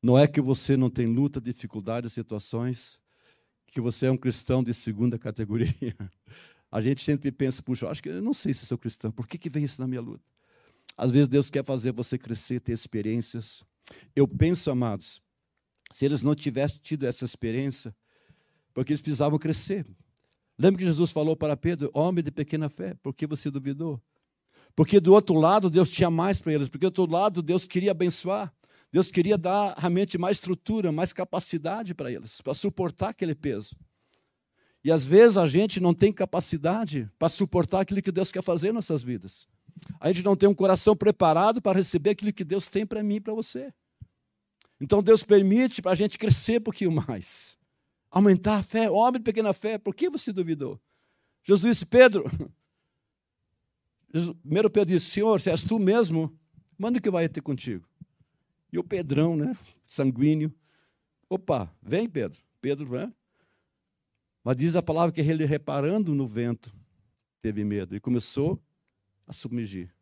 [0.01, 2.99] Não é que você não tem luta, dificuldades, situações,
[3.65, 5.73] que você é um cristão de segunda categoria.
[6.71, 9.37] A gente sempre pensa, puxa, acho que eu não sei se sou cristão, por que,
[9.37, 10.23] que vem isso na minha luta?
[10.97, 13.63] Às vezes Deus quer fazer você crescer, ter experiências.
[14.15, 15.21] Eu penso, amados,
[15.93, 17.95] se eles não tivessem tido essa experiência,
[18.73, 19.85] porque eles precisavam crescer.
[20.57, 24.01] Lembra que Jesus falou para Pedro, homem de pequena fé, por que você duvidou?
[24.75, 27.91] Porque do outro lado Deus tinha mais para eles, porque do outro lado Deus queria
[27.91, 28.53] abençoar.
[28.91, 33.75] Deus queria dar realmente mais estrutura, mais capacidade para eles, para suportar aquele peso.
[34.83, 38.69] E às vezes a gente não tem capacidade para suportar aquilo que Deus quer fazer
[38.69, 39.47] em nossas vidas.
[39.99, 43.15] A gente não tem um coração preparado para receber aquilo que Deus tem para mim
[43.15, 43.73] e para você.
[44.79, 47.57] Então Deus permite para a gente crescer um pouquinho mais,
[48.15, 48.89] aumentar a fé.
[48.89, 50.81] Homem de pequena fé, por que você duvidou?
[51.43, 52.23] Jesus disse, Pedro,
[54.41, 56.33] primeiro Pedro disse, Senhor, se és tu mesmo,
[56.77, 57.87] manda que vai ter contigo.
[58.71, 60.51] E o Pedrão, né, sanguíneo,
[61.29, 62.41] opa, vem Pedro.
[62.61, 63.13] Pedro, né?
[64.43, 66.73] Mas diz a palavra que ele, reparando no vento,
[67.41, 68.59] teve medo e começou
[69.27, 69.93] a submergir.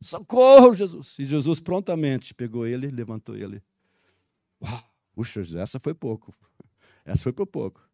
[0.00, 1.18] Socorro, Jesus!
[1.18, 3.62] E Jesus prontamente pegou ele e levantou ele.
[4.60, 6.34] Uau, puxa, essa foi pouco.
[7.06, 7.88] Essa foi por pouco.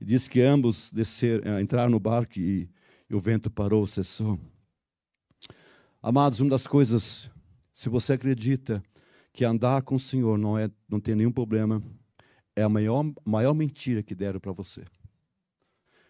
[0.00, 2.68] E disse que ambos descer, eh, entraram no barco e,
[3.08, 4.38] e o vento parou, cessou.
[6.02, 7.30] Amados, uma das coisas,
[7.72, 8.82] se você acredita
[9.32, 11.80] que andar com o Senhor não, é, não tem nenhum problema,
[12.56, 14.84] é a maior, maior mentira que deram para você.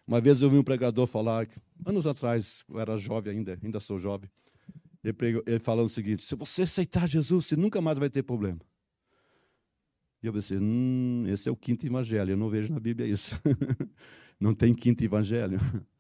[0.07, 1.47] Uma vez eu vi um pregador falar,
[1.85, 4.31] anos atrás, eu era jovem ainda, ainda sou jovem,
[5.05, 8.23] ele, pregou, ele falando o seguinte: se você aceitar Jesus, você nunca mais vai ter
[8.23, 8.61] problema.
[10.23, 13.35] E eu pensei, hum, esse é o quinto evangelho, eu não vejo na Bíblia isso.
[14.39, 15.59] não tem quinto evangelho.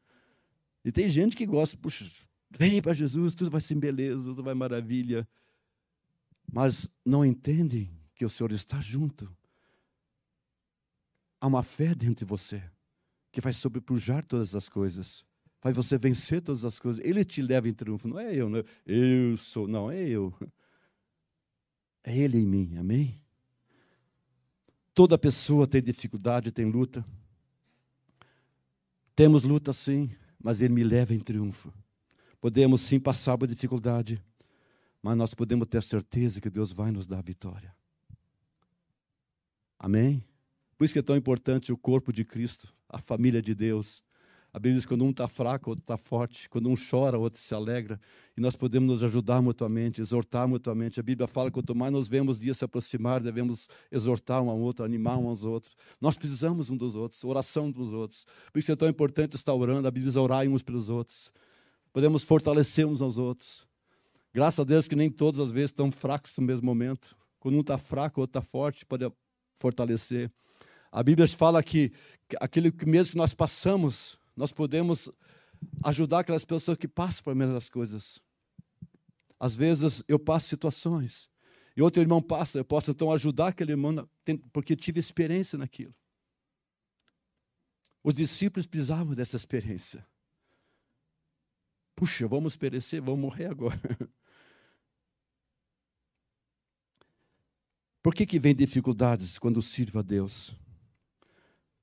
[0.82, 2.10] E tem gente que gosta, puxa,
[2.48, 5.28] vem para Jesus, tudo vai ser beleza, tudo vai maravilha.
[6.50, 9.30] Mas não entendem que o Senhor está junto.
[11.38, 12.62] Há uma fé dentro de você
[13.30, 15.24] que vai sobrepujar todas as coisas.
[15.62, 17.04] Vai você vencer todas as coisas.
[17.04, 18.08] Ele te leva em triunfo.
[18.08, 20.34] Não é eu, não é eu sou, não, é eu.
[22.02, 23.19] É Ele em mim, amém?
[24.94, 27.04] Toda pessoa tem dificuldade, tem luta.
[29.14, 31.72] Temos luta sim, mas Ele me leva em triunfo.
[32.40, 34.22] Podemos sim passar por dificuldade,
[35.02, 37.74] mas nós podemos ter certeza que Deus vai nos dar a vitória.
[39.78, 40.24] Amém?
[40.76, 44.02] Por isso que é tão importante o corpo de Cristo, a família de Deus.
[44.52, 46.48] A Bíblia diz que quando um está fraco, outro está forte.
[46.48, 48.00] Quando um chora, o outro se alegra.
[48.36, 50.98] E nós podemos nos ajudar mutuamente, exortar mutuamente.
[50.98, 54.58] A Bíblia fala que quanto mais nos vemos dias se aproximar, devemos exortar um ao
[54.58, 55.76] outro, animar um aos outros.
[56.00, 58.26] Nós precisamos um dos outros, oração dos outros.
[58.52, 59.86] Por isso é tão importante estar orando.
[59.86, 61.32] A Bíblia diz orar uns pelos outros.
[61.92, 63.68] Podemos fortalecer uns aos outros.
[64.32, 67.16] Graças a Deus que nem todas as vezes estão fracos no mesmo momento.
[67.38, 69.10] Quando um está fraco, o outro está forte, pode
[69.58, 70.30] fortalecer.
[70.92, 71.90] A Bíblia fala que,
[72.28, 75.10] que aquilo que mesmo que nós passamos, nós podemos
[75.84, 78.18] ajudar aquelas pessoas que passam por mesmas coisas.
[79.38, 81.30] Às vezes eu passo situações
[81.76, 84.08] e outro irmão passa, eu posso então ajudar aquele irmão
[84.50, 85.94] porque tive experiência naquilo.
[88.02, 90.06] Os discípulos precisavam dessa experiência.
[91.94, 93.78] Puxa, vamos perecer, vamos morrer agora.
[98.02, 100.56] Por que, que vem dificuldades quando sirvo a Deus?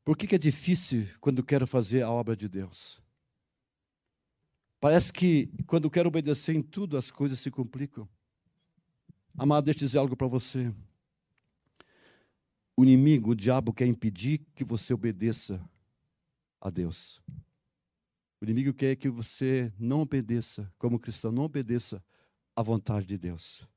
[0.07, 3.03] Por que, que é difícil quando quero fazer a obra de Deus?
[4.79, 8.07] Parece que quando quero obedecer em tudo, as coisas se complicam.
[9.37, 10.73] Amado, deixa eu dizer algo para você.
[12.73, 15.61] O inimigo, o diabo, quer impedir que você obedeça
[16.61, 17.21] a Deus.
[18.39, 22.01] O inimigo quer que você não obedeça, como cristão, não obedeça
[22.55, 23.67] à vontade de Deus.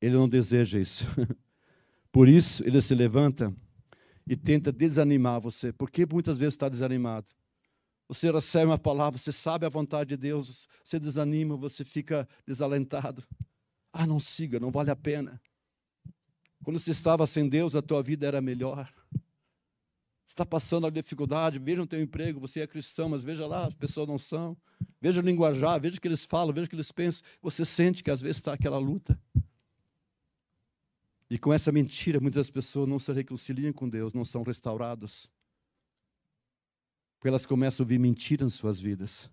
[0.00, 1.04] Ele não deseja isso.
[2.10, 3.54] Por isso, ele se levanta
[4.26, 5.72] e tenta desanimar você.
[5.72, 7.26] Porque muitas vezes está desanimado.
[8.08, 13.24] Você recebe uma palavra, você sabe a vontade de Deus, você desanima, você fica desalentado.
[13.92, 15.40] Ah, não siga, não vale a pena.
[16.62, 18.92] Quando você estava sem Deus, a tua vida era melhor.
[20.26, 23.74] Está passando a dificuldade, veja o teu emprego, você é cristão, mas veja lá, as
[23.74, 24.56] pessoas não são.
[25.00, 27.22] Veja o linguajar, veja o que eles falam, veja o que eles pensam.
[27.42, 29.18] Você sente que às vezes está aquela luta.
[31.32, 35.30] E com essa mentira, muitas pessoas não se reconciliam com Deus, não são restaurados.
[37.14, 39.30] Porque elas começam a ouvir mentiras em suas vidas.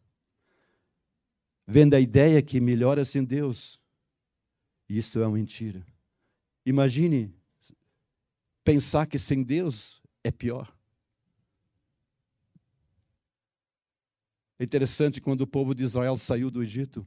[1.68, 3.78] Vendo a ideia que melhor é sem Deus.
[4.88, 5.86] Isso é uma mentira.
[6.66, 7.36] Imagine
[8.64, 10.74] pensar que sem Deus é pior.
[14.58, 17.06] É interessante quando o povo de Israel saiu do Egito.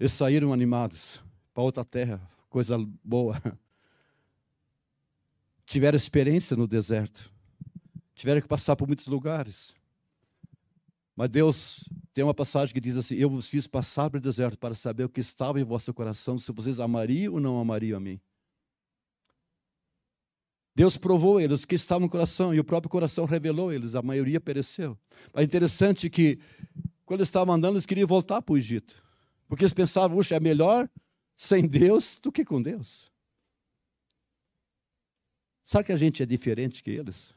[0.00, 1.22] Eles saíram animados
[1.54, 3.40] para outra terra, coisa boa.
[5.66, 7.30] Tiveram experiência no deserto.
[8.14, 9.74] Tiveram que passar por muitos lugares.
[11.14, 14.74] Mas Deus tem uma passagem que diz assim: Eu vos fiz passar pelo deserto para
[14.74, 18.20] saber o que estava em vosso coração, se vocês amariam ou não amariam a mim.
[20.78, 24.40] Deus provou eles que estava no coração e o próprio coração revelou eles, a maioria
[24.40, 24.96] pereceu.
[25.32, 26.38] Mas é interessante que,
[27.04, 29.02] quando eles estavam andando, eles queriam voltar para o Egito,
[29.48, 30.88] porque eles pensavam, puxa, é melhor
[31.38, 33.08] sem Deus do que com Deus.
[35.62, 37.32] Sabe que a gente é diferente que eles?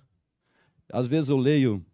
[0.91, 1.85] Às vezes eu leio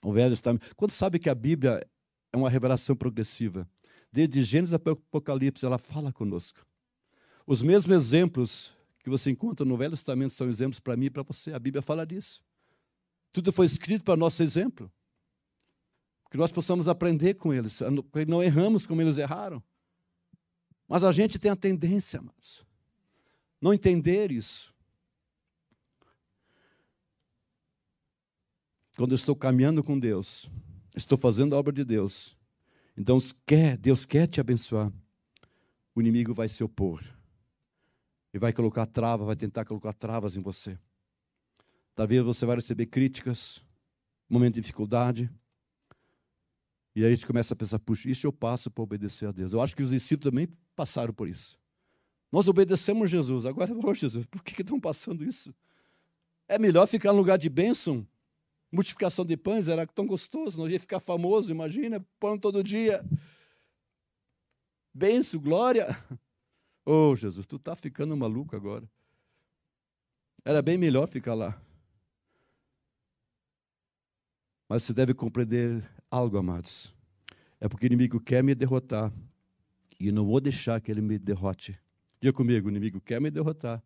[0.00, 0.76] o Velho Testamento.
[0.76, 1.84] Quando sabe que a Bíblia
[2.32, 3.68] é uma revelação progressiva,
[4.12, 6.64] desde Gênesis até Apocalipse, ela fala conosco.
[7.44, 11.24] Os mesmos exemplos que você encontra no Velho Testamento são exemplos para mim e para
[11.24, 11.52] você.
[11.52, 12.44] A Bíblia fala disso.
[13.32, 14.88] Tudo foi escrito para nosso exemplo.
[16.30, 17.80] Que nós possamos aprender com eles,
[18.12, 19.60] que não erramos como eles erraram.
[20.90, 22.66] Mas a gente tem a tendência, mas
[23.60, 24.74] não entender isso.
[28.96, 30.50] Quando eu estou caminhando com Deus,
[30.96, 32.36] estou fazendo a obra de Deus,
[32.96, 34.92] então quer, Deus quer te abençoar,
[35.94, 37.00] o inimigo vai se opor.
[38.34, 40.76] E vai colocar trava, vai tentar colocar travas em você.
[41.94, 43.64] Talvez você vai receber críticas,
[44.28, 45.30] momento de dificuldade.
[46.96, 49.52] E aí a gente começa a pensar, puxa, isso eu passo para obedecer a Deus.
[49.52, 50.48] Eu acho que os discípulos também
[50.80, 51.60] passaram por isso.
[52.32, 55.54] Nós obedecemos Jesus, agora, oh Jesus, por que, estão passando isso?
[56.48, 58.06] É melhor ficar no lugar de bênção.
[58.72, 63.04] Multiplicação de pães era tão gostoso, nós ia ficar famoso, imagina, pão todo dia.
[64.94, 65.88] Benção, glória.
[66.82, 68.90] Oh, Jesus, tu está ficando maluco agora.
[70.44, 71.60] Era bem melhor ficar lá.
[74.66, 76.92] Mas você deve compreender algo, amados.
[77.60, 79.12] É porque o inimigo quer me derrotar.
[80.00, 81.78] E eu não vou deixar que ele me derrote.
[82.18, 83.82] Diga comigo, o inimigo quer me derrotar.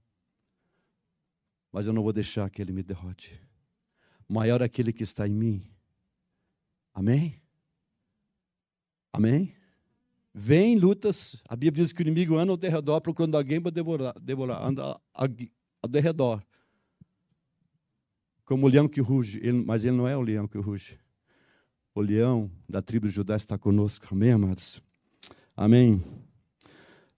[1.73, 3.37] Mas eu não vou deixar que ele me derrote.
[4.29, 5.67] Maior é aquele que está em mim.
[6.95, 7.43] Amém?
[9.13, 9.53] Amém?
[10.33, 11.43] Vem lutas.
[11.49, 15.01] A Bíblia diz que o inimigo anda ao derredor procurando alguém para devorar, devorar anda
[15.13, 16.41] ao derredor.
[18.45, 20.97] Como o leão que ruge, ele, mas ele não é o leão que ruge.
[21.93, 24.07] O leão da tribo de Judá está conosco.
[24.13, 24.81] Amém, amados?
[25.57, 26.03] Amém.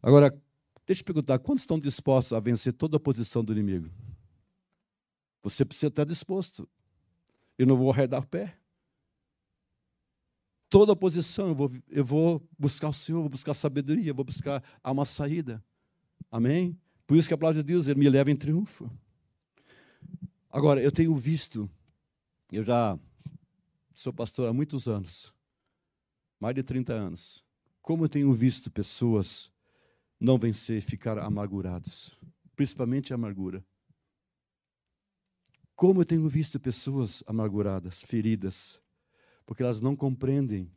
[0.02, 0.30] Agora,
[0.86, 3.90] deixa eu perguntar: quantos estão dispostos a vencer toda a posição do inimigo?
[5.42, 6.68] Você precisa estar disposto.
[7.56, 8.58] Eu não vou arredar o pé.
[10.68, 14.62] Toda a posição, eu vou, eu vou buscar o Senhor, vou buscar sabedoria, vou buscar
[14.84, 15.64] uma saída.
[16.30, 16.76] Amém?
[17.06, 18.90] Por isso que a palavra de Deus ele me leva em triunfo.
[20.50, 21.70] Agora, eu tenho visto,
[22.50, 22.98] eu já
[23.94, 25.32] sou pastor há muitos anos,
[26.40, 27.45] mais de 30 anos,
[27.86, 29.48] como eu tenho visto pessoas
[30.18, 32.18] não vencer, ficar amargurados,
[32.56, 33.64] principalmente a amargura.
[35.76, 38.80] Como eu tenho visto pessoas amarguradas, feridas,
[39.46, 40.68] porque elas não compreendem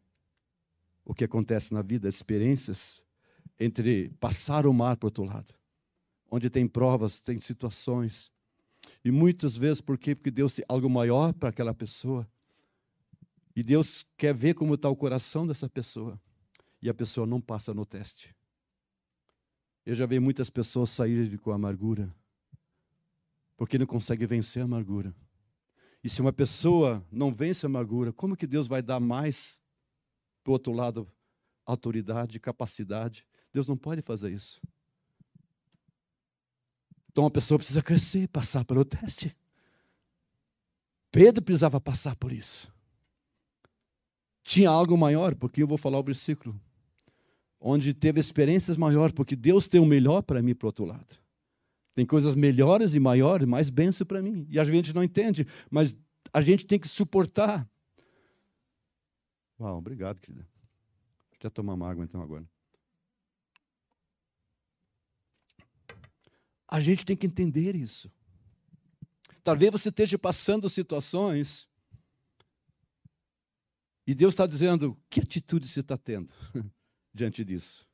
[1.03, 3.01] o que acontece na vida, experiências
[3.59, 5.51] entre passar o mar para o outro lado,
[6.29, 8.31] onde tem provas, tem situações.
[9.03, 10.13] E muitas vezes, por quê?
[10.13, 12.29] Porque Deus tem algo maior para aquela pessoa.
[13.55, 16.21] E Deus quer ver como está o coração dessa pessoa.
[16.81, 18.35] E a pessoa não passa no teste.
[19.85, 22.13] Eu já vi muitas pessoas saírem com amargura,
[23.57, 25.13] porque não consegue vencer a amargura.
[26.03, 29.59] E se uma pessoa não vence a amargura, como que Deus vai dar mais
[30.43, 31.11] do outro lado
[31.65, 33.25] autoridade, capacidade?
[33.51, 34.61] Deus não pode fazer isso.
[37.11, 39.35] Então a pessoa precisa crescer, passar pelo teste.
[41.11, 42.71] Pedro precisava passar por isso.
[44.43, 46.59] Tinha algo maior, porque eu vou falar o versículo,
[47.59, 51.17] onde teve experiências maiores, porque Deus tem o melhor para mim para outro lado.
[51.93, 54.47] Tem coisas melhores e maiores, mais bênção para mim.
[54.49, 55.95] E a gente não entende, mas
[56.31, 57.69] a gente tem que suportar.
[59.59, 60.47] Uau, obrigado, querida.
[61.31, 62.47] Deixa eu tomar uma água então agora.
[66.67, 68.09] A gente tem que entender isso.
[69.43, 71.67] Talvez você esteja passando situações
[74.05, 76.31] e Deus está dizendo: que atitude você está tendo
[77.13, 77.87] diante disso?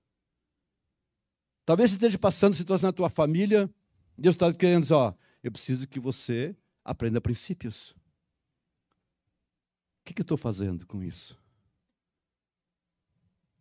[1.65, 3.69] Talvez você esteja passando situações na tua família
[4.17, 7.91] Deus está querendo dizer, ó, eu preciso que você aprenda princípios.
[10.01, 11.37] O que, que eu estou fazendo com isso?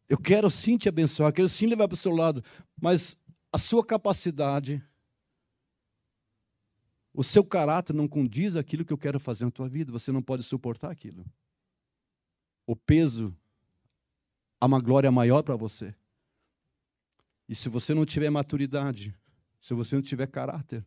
[0.09, 2.43] Eu quero sim te abençoar, quero sim levar para o seu lado,
[2.81, 3.17] mas
[3.53, 4.85] a sua capacidade,
[7.13, 10.23] o seu caráter não condiz aquilo que eu quero fazer na tua vida, você não
[10.23, 11.25] pode suportar aquilo.
[12.67, 13.37] O peso,
[14.65, 15.95] há uma glória maior para você.
[17.47, 19.15] E se você não tiver maturidade,
[19.61, 20.83] se você não tiver caráter,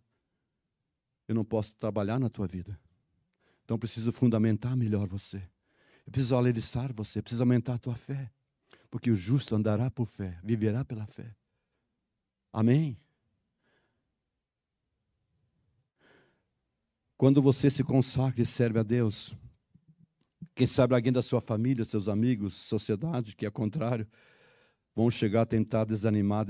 [1.28, 2.80] eu não posso trabalhar na tua vida.
[3.64, 5.38] Então preciso fundamentar melhor você.
[6.08, 8.32] Eu preciso alicerçar você, preciso aumentar a tua fé.
[8.90, 11.36] Porque o justo andará por fé, viverá pela fé.
[12.52, 12.98] Amém?
[17.16, 19.36] Quando você se consagra e serve a Deus,
[20.58, 24.08] quem sabe alguém da sua família, seus amigos, sociedade, que é contrário,
[24.96, 26.44] vão chegar a tentar desanimar,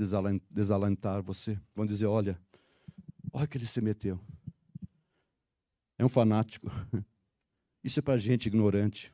[0.50, 1.60] desalentar você.
[1.74, 2.40] Vão dizer: olha,
[3.30, 4.18] olha que ele se meteu.
[5.98, 6.70] É um fanático.
[7.84, 9.12] Isso é para gente ignorante.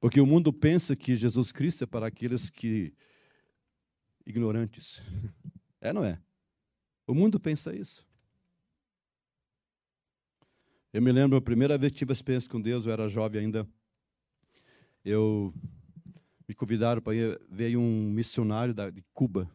[0.00, 2.92] Porque o mundo pensa que Jesus Cristo é para aqueles que
[4.26, 5.00] ignorantes.
[5.80, 6.20] É, não é?
[7.06, 8.04] O mundo pensa isso.
[10.92, 13.68] Eu me lembro a primeira vez que tive experiência com Deus, eu era jovem ainda.
[15.04, 15.52] Eu
[16.48, 19.50] me convidaram para ir veio um missionário da, de Cuba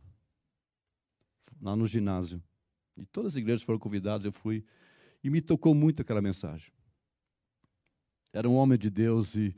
[1.61, 2.41] lá no ginásio.
[2.97, 4.63] E todas as igrejas foram convidadas, eu fui
[5.23, 6.71] e me tocou muito aquela mensagem.
[8.31, 9.55] Era um homem de Deus e,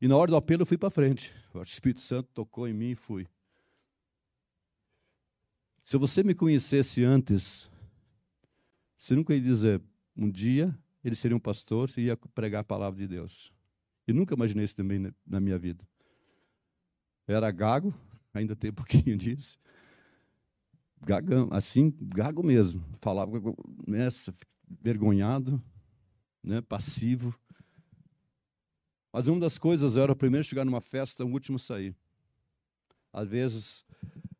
[0.00, 1.32] e na hora do apelo eu fui para frente.
[1.52, 3.26] O Espírito Santo tocou em mim e fui.
[5.82, 7.68] Se você me conhecesse antes,
[8.96, 9.82] você nunca ia dizer,
[10.16, 13.52] um dia ele seria um pastor e ia pregar a palavra de Deus.
[14.12, 15.82] E nunca imaginei isso também na minha vida.
[17.26, 17.94] Era gago,
[18.34, 19.58] ainda tem um pouquinho disso.
[21.00, 22.84] Gagão, assim, gago mesmo.
[23.00, 23.40] Falava
[23.88, 24.34] nessa,
[24.68, 25.62] vergonhado,
[26.44, 27.34] né, passivo.
[29.10, 31.96] Mas uma das coisas, era o primeiro chegar numa festa, o último sair.
[33.10, 33.82] Às vezes,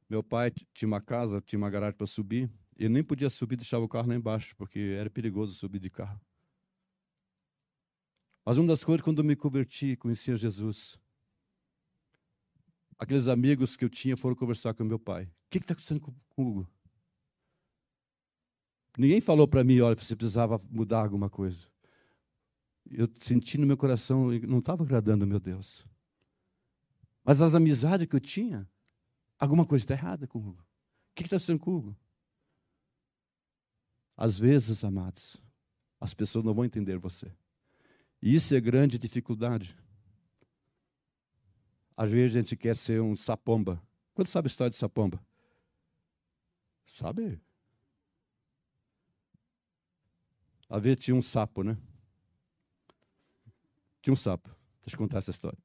[0.07, 3.87] meu pai tinha uma casa, tinha uma garagem para subir, ele nem podia subir, deixava
[3.87, 6.21] o carro lá embaixo, porque era perigoso subir de carro.
[8.45, 10.99] Mas uma das coisas, quando me converti, conhecia Jesus,
[12.99, 15.25] aqueles amigos que eu tinha foram conversar com meu pai.
[15.25, 16.69] O que está acontecendo com, o Hugo?
[18.99, 21.67] Ninguém falou para mim, olha, você precisava mudar alguma coisa.
[22.91, 25.87] Eu senti no meu coração, não estava agradando meu Deus.
[27.25, 28.69] Mas as amizades que eu tinha,
[29.39, 30.61] alguma coisa está errada com o Hugo.
[30.61, 31.97] O que está acontecendo com o Hugo?
[34.17, 35.41] Às vezes, amados,
[36.01, 37.33] as pessoas não vão entender você.
[38.23, 39.77] E isso é grande dificuldade.
[41.97, 43.83] Às vezes a gente quer ser um sapomba.
[44.15, 45.21] Quanto sabe a história de sapomba?
[46.87, 47.41] Sabe?
[50.69, 51.77] Às vezes tinha um sapo, né?
[54.01, 54.49] Tinha um sapo.
[54.85, 55.59] Deixa eu contar essa história.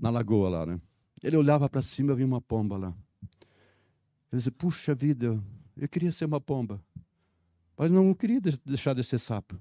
[0.00, 0.80] Na lagoa lá, né?
[1.22, 2.96] Ele olhava para cima e via uma pomba lá.
[4.32, 5.42] Ele disse: Puxa vida,
[5.76, 6.82] eu queria ser uma pomba.
[7.76, 9.60] Mas não queria deixar de ser sapo.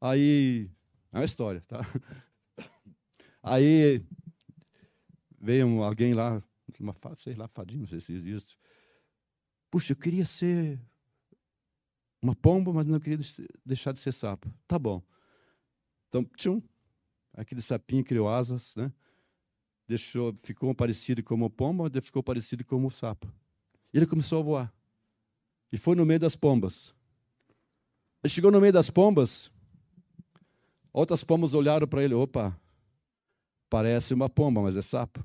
[0.00, 0.70] Aí,
[1.12, 1.80] é uma história, tá?
[3.42, 4.04] Aí
[5.40, 6.42] veio alguém lá,
[6.80, 8.58] uma, sei lá, fadinho, não sei se existe.
[9.70, 10.80] Puxa, eu queria ser
[12.22, 13.18] uma pomba, mas não queria
[13.64, 14.52] deixar de ser sapo.
[14.66, 15.02] Tá bom.
[16.08, 16.62] Então, tchum,
[17.32, 18.92] aquele sapinho criou asas, né?
[19.86, 23.32] Deixou, ficou parecido como pomba, ficou parecido como sapo.
[23.92, 24.74] E ele começou a voar.
[25.72, 26.94] E foi no meio das pombas.
[28.22, 29.50] Ele chegou no meio das pombas,
[30.98, 32.60] Outras pombas olharam para ele, opa,
[33.70, 35.24] parece uma pomba, mas é sapo.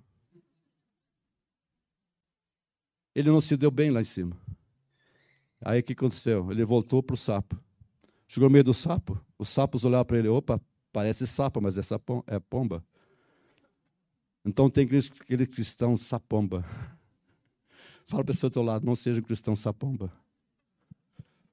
[3.16, 4.38] Ele não se deu bem lá em cima.
[5.60, 6.52] Aí o que aconteceu?
[6.52, 7.60] Ele voltou para o sapo.
[8.28, 9.20] Chegou no meio do sapo.
[9.36, 12.86] Os sapos olharam para ele, opa, parece sapo, mas essa é pomba.
[14.46, 16.64] Então tem aquele cristão sapomba.
[18.06, 20.14] Fala para o seu lado, não seja um cristão sapomba.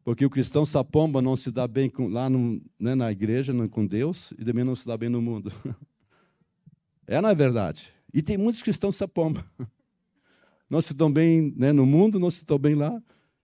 [0.02, 3.68] Porque o cristão sapomba não se dá bem com, lá no, né, na igreja, não,
[3.68, 5.52] com Deus, e também não se dá bem no mundo.
[7.06, 7.92] É, na é verdade.
[8.14, 9.44] E tem muitos cristãos sapomba.
[10.70, 13.02] Não se dão bem né, no mundo, não se dão bem lá.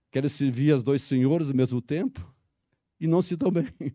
[0.09, 2.25] Querem servir aos dois senhores ao mesmo tempo
[2.97, 3.67] e não se dão bem.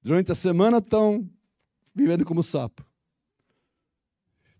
[0.00, 1.28] Durante a semana estão
[1.92, 2.86] vivendo como sapo.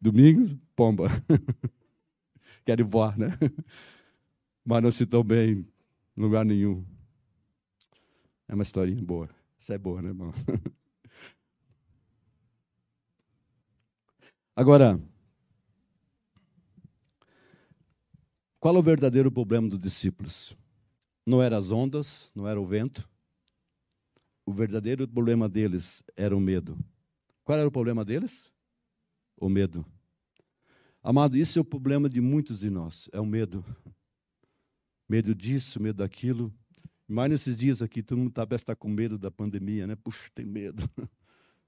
[0.00, 1.09] Domingo, pomba.
[2.64, 3.38] Querem voar, né?
[4.64, 5.68] Mas não se dão bem
[6.16, 6.85] em lugar nenhum.
[8.48, 9.29] É uma historinha boa.
[9.61, 10.33] Essa é boa, né, irmão?
[14.57, 15.00] Agora,
[18.58, 20.56] qual é o verdadeiro problema dos discípulos?
[21.27, 23.08] Não eram as ondas, não era o vento.
[24.46, 26.79] O verdadeiro problema deles era o medo.
[27.42, 28.52] Qual era o problema deles?
[29.37, 29.85] O medo.
[31.02, 33.65] Amado, isso é o problema de muitos de nós, é o medo
[35.09, 36.52] medo disso, medo daquilo.
[37.07, 39.96] Mas nesses dias aqui, todo mundo tá, parece estar tá com medo da pandemia, né?
[39.96, 40.88] Puxa, tem medo.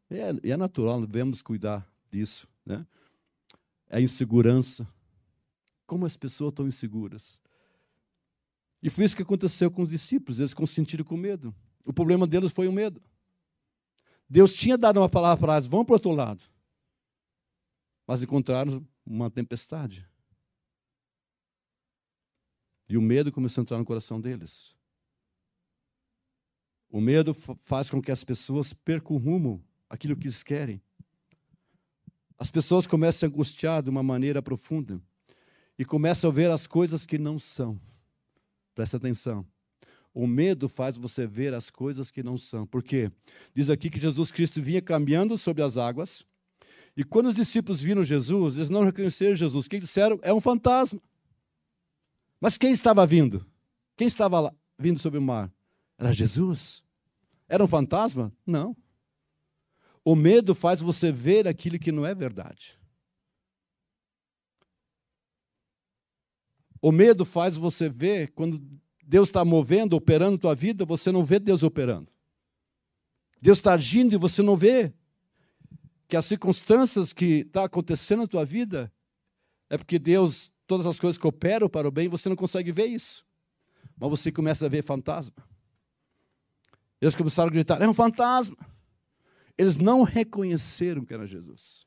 [0.09, 2.87] É, é natural, devemos cuidar disso, né?
[3.89, 4.87] É a insegurança.
[5.84, 7.41] Como as pessoas estão inseguras.
[8.80, 11.53] E foi isso que aconteceu com os discípulos, eles consentiram com medo.
[11.84, 13.03] O problema deles foi o medo.
[14.28, 16.45] Deus tinha dado uma palavra para eles, vão para o outro lado.
[18.07, 20.09] Mas encontraram uma tempestade.
[22.89, 24.74] E o medo começou a entrar no coração deles.
[26.89, 30.80] O medo faz com que as pessoas percam o rumo, aquilo que eles querem.
[32.39, 35.01] As pessoas começam a angustiar de uma maneira profunda
[35.78, 37.80] e começam a ver as coisas que não são.
[38.74, 39.45] Presta atenção.
[40.14, 42.66] O medo faz você ver as coisas que não são.
[42.66, 43.11] Por quê?
[43.55, 46.24] Diz aqui que Jesus Cristo vinha caminhando sobre as águas.
[46.97, 49.66] E quando os discípulos viram Jesus, eles não reconheceram Jesus.
[49.66, 50.18] O que disseram?
[50.22, 51.01] É um fantasma.
[52.41, 53.47] Mas quem estava vindo?
[53.97, 55.53] Quem estava lá, vindo sobre o mar?
[55.99, 56.82] Era Jesus.
[57.49, 58.32] Era um fantasma?
[58.45, 58.76] Não.
[60.05, 62.78] O medo faz você ver aquilo que não é verdade.
[66.80, 68.62] O medo faz você ver quando
[69.03, 72.12] Deus está movendo, operando tua vida, você não vê Deus operando.
[73.41, 74.93] Deus está agindo e você não vê
[76.09, 78.93] que as circunstâncias que estão tá acontecendo na tua vida
[79.68, 82.86] é porque Deus, todas as coisas que operam para o bem, você não consegue ver
[82.86, 83.24] isso.
[83.98, 85.36] Mas você começa a ver fantasma.
[87.00, 88.56] Eles começaram a gritar: é um fantasma.
[89.56, 91.86] Eles não reconheceram que era Jesus.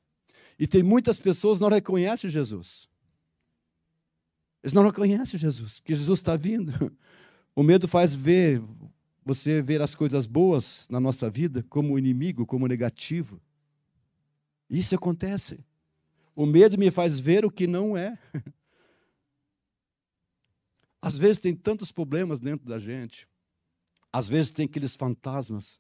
[0.58, 2.90] E tem muitas pessoas que não reconhecem Jesus.
[4.64, 6.72] Eles não reconhecem Jesus, que Jesus está vindo.
[7.56, 8.62] O medo faz ver
[9.26, 13.42] você ver as coisas boas na nossa vida como inimigo, como negativo.
[14.70, 15.60] Isso acontece.
[16.34, 18.18] O medo me faz ver o que não é.
[21.02, 23.28] Às vezes tem tantos problemas dentro da gente.
[24.12, 25.80] Às vezes tem aqueles fantasmas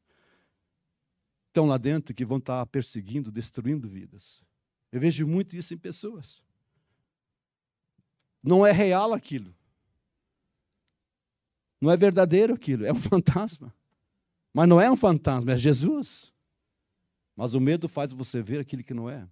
[1.49, 4.43] estão lá dentro que vão estar perseguindo, destruindo vidas.
[4.91, 6.41] Eu vejo muito isso em pessoas.
[8.41, 9.53] Não é real aquilo.
[11.81, 13.73] Não é verdadeiro aquilo, é um fantasma.
[14.53, 16.33] Mas não é um fantasma, é Jesus.
[17.35, 19.27] Mas o medo faz você ver aquilo que não é.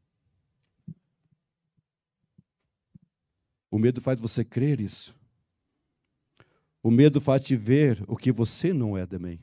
[3.70, 5.17] O medo faz você crer isso.
[6.88, 9.42] O medo faz te ver o que você não é também.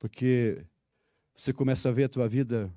[0.00, 0.64] Porque
[1.36, 2.72] você começa a ver a tua vida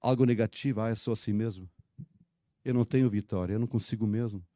[0.00, 1.68] algo negativo, ah, eu sou assim mesmo.
[2.64, 4.46] Eu não tenho vitória, eu não consigo mesmo.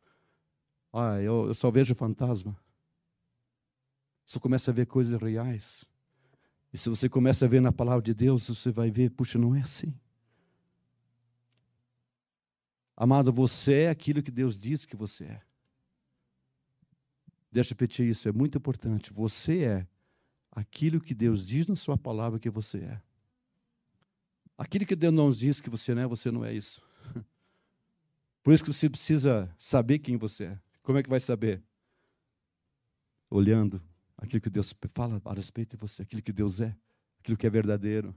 [0.92, 2.56] Ah, eu, eu só vejo fantasma.
[4.24, 5.84] Você começa a ver coisas reais.
[6.72, 9.52] E se você começa a ver na palavra de Deus, você vai ver, puxa, não
[9.52, 9.92] é assim.
[12.96, 15.42] Amado, você é aquilo que Deus diz que você é.
[17.50, 19.12] Deixa eu repetir isso, é muito importante.
[19.12, 19.86] Você é
[20.50, 23.02] aquilo que Deus diz na sua palavra que você é.
[24.56, 26.82] Aquilo que Deus não diz que você não é, você não é isso.
[28.42, 30.60] Por isso que você precisa saber quem você é.
[30.82, 31.62] Como é que vai saber?
[33.30, 33.82] Olhando
[34.16, 36.76] aquilo que Deus fala a respeito de você, aquilo que Deus é,
[37.20, 38.14] aquilo que é verdadeiro.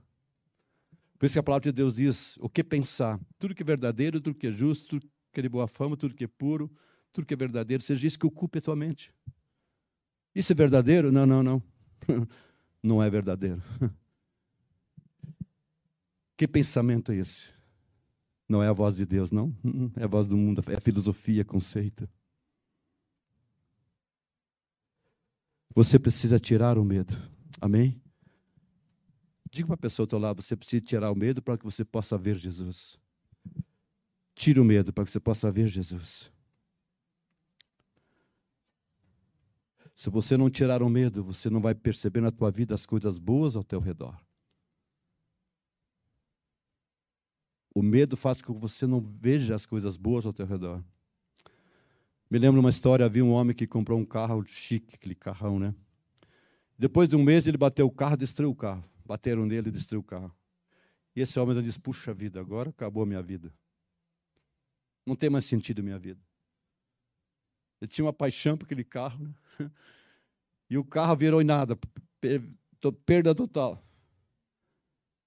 [1.18, 3.20] Por isso que a palavra de Deus diz o que pensar.
[3.40, 6.14] Tudo que é verdadeiro, tudo que é justo, tudo que é de boa fama, tudo
[6.14, 6.72] que é puro,
[7.14, 9.14] tudo que é verdadeiro, seja isso que ocupe a tua mente.
[10.34, 11.12] Isso é verdadeiro?
[11.12, 11.64] Não, não, não.
[12.84, 13.64] Não é verdadeiro.
[16.38, 17.50] Que pensamento é esse?
[18.48, 19.56] Não é a voz de Deus, não.
[19.96, 22.10] É a voz do mundo, é filosofia, conceito.
[25.74, 27.16] Você precisa tirar o medo.
[27.60, 28.02] Amém?
[29.56, 31.86] Diga para a pessoa ao teu lado, você precisa tirar o medo para que você
[31.86, 33.00] possa ver Jesus.
[34.34, 36.30] Tire o medo para que você possa ver Jesus.
[39.96, 43.18] Se você não tirar o medo, você não vai perceber na tua vida as coisas
[43.18, 44.22] boas ao teu redor.
[47.74, 50.84] O medo faz com que você não veja as coisas boas ao teu redor.
[52.30, 55.74] Me lembro uma história, havia um homem que comprou um carro chique, aquele carrão, né?
[56.78, 58.84] Depois de um mês ele bateu o carro, destruiu o carro.
[59.06, 60.36] Bateram nele e destruiu o carro.
[61.16, 63.54] E esse homem disse: Puxa vida, agora acabou a minha vida.
[65.06, 66.20] Não tem mais sentido a minha vida.
[67.80, 69.34] Ele tinha uma paixão por aquele carro, né?
[70.68, 71.78] E o carro virou em nada,
[73.06, 73.86] perda total.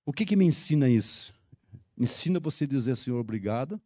[0.05, 1.33] O que, que me ensina isso?
[1.97, 3.81] Ensina você a dizer, Senhor, obrigado.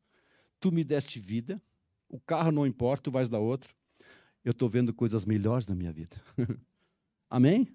[0.58, 1.60] Tu me deste vida.
[2.08, 3.76] O carro não importa, tu vais dar outro.
[4.42, 6.16] Eu estou vendo coisas melhores na minha vida.
[7.28, 7.68] Amém?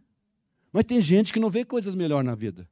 [0.78, 2.70] Mas tem gente que não vê coisas melhores na vida.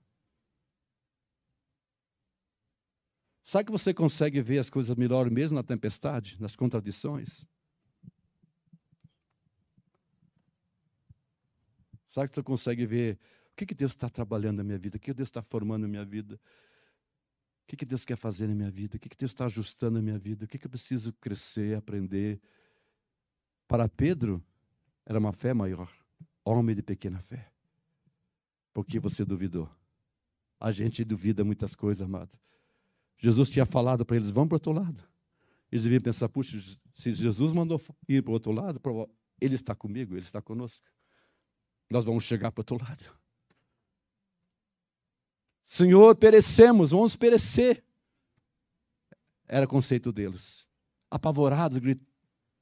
[3.41, 7.43] Sabe que você consegue ver as coisas melhores mesmo na tempestade, nas contradições?
[12.07, 13.17] Sabe que você consegue ver
[13.53, 15.87] o que, que Deus está trabalhando na minha vida, o que Deus está formando na
[15.87, 18.97] minha vida, o que, que Deus quer fazer na minha vida?
[18.97, 20.45] O que, que Deus está ajustando na minha vida?
[20.45, 22.39] O que, que eu preciso crescer, aprender?
[23.67, 24.45] Para Pedro,
[25.03, 25.91] era uma fé maior.
[26.43, 27.54] Homem de pequena fé.
[28.75, 29.69] Porque você duvidou.
[30.59, 32.37] A gente duvida muitas coisas, amado.
[33.17, 35.01] Jesus tinha falado para eles: vamos para o outro lado.
[35.71, 36.59] Eles deviam pensar: puxa,
[36.93, 38.81] se Jesus mandou ir para o outro lado,
[39.39, 40.83] ele está comigo, ele está conosco.
[41.89, 43.17] Nós vamos chegar para o outro lado.
[45.63, 47.81] Senhor, perecemos, vamos perecer.
[49.47, 50.67] Era o conceito deles.
[51.09, 51.79] Apavorados,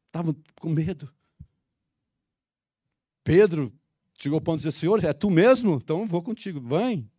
[0.06, 1.12] estavam com medo.
[3.24, 3.74] Pedro
[4.16, 5.76] chegou ao ponto de dizer: Senhor, é tu mesmo?
[5.76, 7.10] Então vou contigo, vem.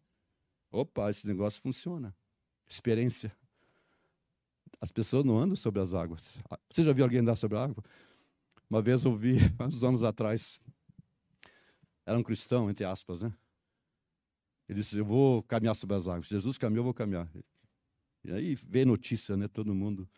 [0.70, 2.14] Opa, esse negócio funciona.
[2.66, 3.34] Experiência.
[4.80, 6.38] As pessoas não andam sobre as águas.
[6.50, 7.82] Ah, você já viu alguém andar sobre a água?
[8.68, 10.60] Uma vez eu vi, uns anos atrás,
[12.04, 13.32] era um cristão, entre aspas, né?
[14.68, 16.26] Ele disse: Eu vou caminhar sobre as águas.
[16.26, 17.28] Jesus caminhou, eu vou caminhar.
[18.24, 19.48] E aí veio notícia, né?
[19.48, 20.08] Todo mundo.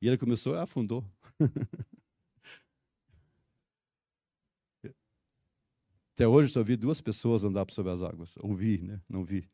[0.00, 1.04] E ele começou e afundou.
[6.14, 8.36] Até hoje só vi duas pessoas andar sobre as águas.
[8.38, 9.00] Ouvi, né?
[9.08, 9.48] Não vi.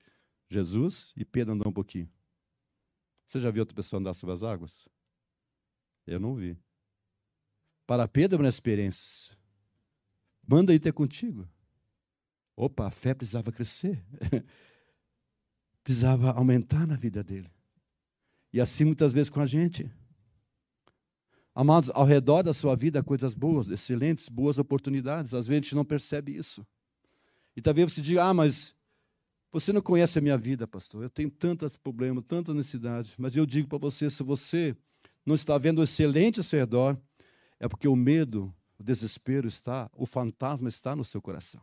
[0.49, 2.11] Jesus e Pedro andou um pouquinho.
[3.27, 4.87] Você já viu outra pessoa andar sobre as águas?
[6.07, 6.59] Eu não vi.
[7.87, 9.35] Para Pedro é uma experiência.
[10.47, 11.49] Manda ir ter contigo.
[12.55, 14.05] Opa, a fé precisava crescer.
[15.83, 17.51] precisava aumentar na vida dele.
[18.53, 19.91] E assim muitas vezes com a gente.
[21.55, 25.35] Amados, ao redor da sua vida, coisas boas, excelentes, boas oportunidades.
[25.35, 26.67] Às vezes a gente não percebe isso.
[27.57, 28.75] E talvez você diga, ah, mas
[29.53, 31.03] você não conhece a minha vida, pastor.
[31.03, 33.15] Eu tenho tantos problemas, tanta necessidade.
[33.19, 34.77] Mas eu digo para você, se você
[35.27, 36.97] não está vendo o excelente ao seu redor,
[37.59, 41.61] é porque o medo, o desespero está, o fantasma está no seu coração.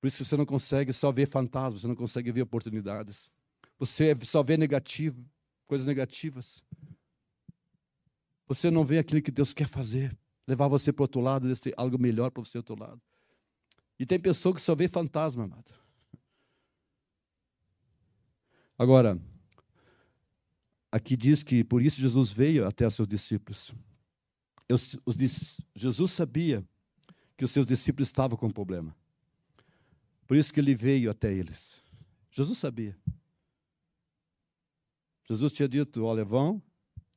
[0.00, 3.28] Por isso você não consegue só ver fantasmas, você não consegue ver oportunidades.
[3.78, 5.24] Você só vê negativo,
[5.66, 6.62] coisas negativas.
[8.46, 10.16] Você não vê aquilo que Deus quer fazer,
[10.46, 13.00] levar você para o outro lado, algo melhor para você outro lado.
[13.98, 15.72] E tem pessoa que só vê fantasma, amado.
[18.78, 19.18] Agora,
[20.92, 23.72] aqui diz que por isso Jesus veio até os seus discípulos.
[24.70, 25.16] Os, os,
[25.74, 26.64] Jesus sabia
[27.36, 28.94] que os seus discípulos estavam com um problema.
[30.26, 31.80] Por isso que ele veio até eles.
[32.30, 32.96] Jesus sabia.
[35.26, 36.62] Jesus tinha dito: Olha, vão,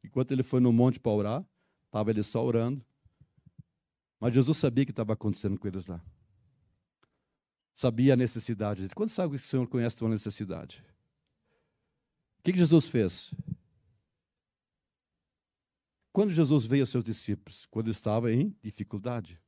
[0.03, 1.45] Enquanto ele foi no monte para orar,
[1.85, 2.83] estava ele só orando.
[4.19, 6.03] Mas Jesus sabia o que estava acontecendo com eles lá.
[7.73, 8.89] Sabia a necessidade.
[8.89, 10.83] Quando sabe que o Senhor conhece a tua necessidade?
[12.39, 13.33] O que, que Jesus fez?
[16.11, 17.65] Quando Jesus veio aos seus discípulos?
[17.67, 19.39] Quando estava em dificuldade.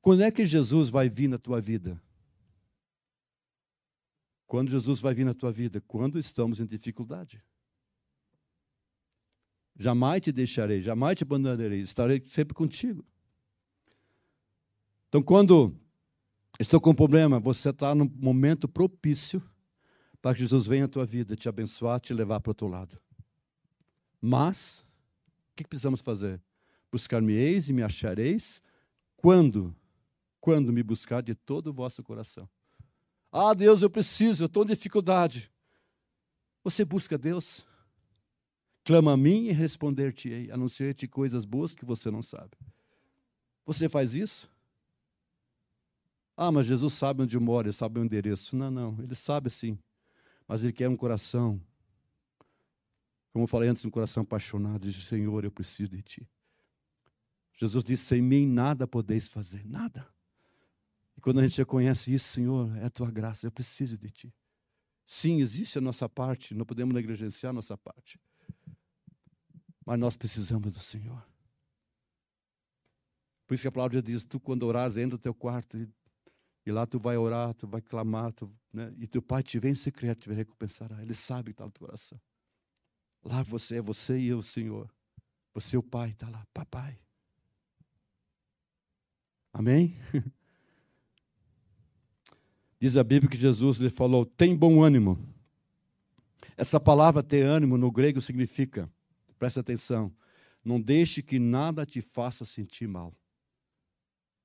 [0.00, 2.00] Quando é que Jesus vai vir na tua vida?
[4.46, 5.80] Quando Jesus vai vir na tua vida?
[5.80, 7.42] Quando estamos em dificuldade.
[9.80, 13.02] Jamais te deixarei, jamais te abandonarei, estarei sempre contigo.
[15.08, 15.74] Então, quando
[16.58, 19.42] estou com um problema, você está no momento propício
[20.20, 23.00] para que Jesus venha à tua vida, te abençoar, te levar para o outro lado.
[24.20, 24.84] Mas,
[25.50, 26.38] o que precisamos fazer?
[26.92, 28.62] Buscar-me-eis e me achareis
[29.16, 29.74] quando?
[30.38, 32.46] Quando me buscar de todo o vosso coração.
[33.32, 35.50] Ah, Deus, eu preciso, eu estou em dificuldade.
[36.62, 37.66] Você busca Deus?
[38.90, 42.50] Clama a mim e responder-te-ei, anunciar-te coisas boas que você não sabe.
[43.64, 44.50] Você faz isso?
[46.36, 48.56] Ah, mas Jesus sabe onde mora, sabe o endereço.
[48.56, 49.78] Não, não, ele sabe sim.
[50.48, 51.62] Mas ele quer um coração,
[53.32, 54.80] como eu falei antes, um coração apaixonado.
[54.80, 56.28] Diz: Senhor, eu preciso de ti.
[57.56, 60.04] Jesus disse: Sem mim nada podeis fazer, nada.
[61.16, 64.34] E quando a gente reconhece isso, Senhor, é a tua graça, eu preciso de ti.
[65.06, 68.18] Sim, existe a nossa parte, não podemos negligenciar a nossa parte.
[69.90, 71.20] Mas nós precisamos do Senhor.
[73.44, 75.88] Por isso que a palavra diz: tu, quando orares, entra no teu quarto e,
[76.64, 78.94] e, lá tu vai orar, tu vai clamar, tu, né?
[78.98, 81.02] e teu pai te vem em secreto, te recompensará.
[81.02, 82.20] Ele sabe que está no teu coração.
[83.24, 84.88] Lá você é você e eu, Senhor.
[85.54, 86.96] Você, o pai, está lá, papai.
[89.52, 89.98] Amém?
[92.78, 95.18] Diz a Bíblia que Jesus lhe falou: tem bom ânimo.
[96.56, 98.88] Essa palavra ter ânimo no grego significa
[99.40, 100.14] Presta atenção.
[100.62, 103.16] Não deixe que nada te faça sentir mal.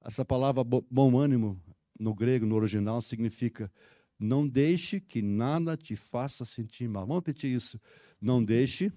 [0.02, 1.62] Essa palavra bom ânimo,
[2.00, 3.70] no grego, no original, significa
[4.18, 7.06] não deixe que nada te faça sentir mal.
[7.06, 7.78] Vamos repetir isso.
[8.22, 8.90] Não deixe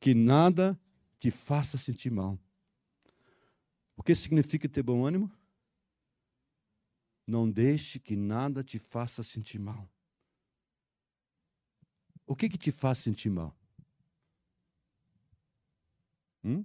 [0.00, 0.80] que nada
[1.18, 2.38] te faça sentir mal.
[3.94, 5.30] O que significa ter bom ânimo?
[7.26, 9.86] Não deixe que nada te faça sentir mal.
[12.26, 13.54] O que, que te faz sentir mal?
[16.46, 16.64] Hum?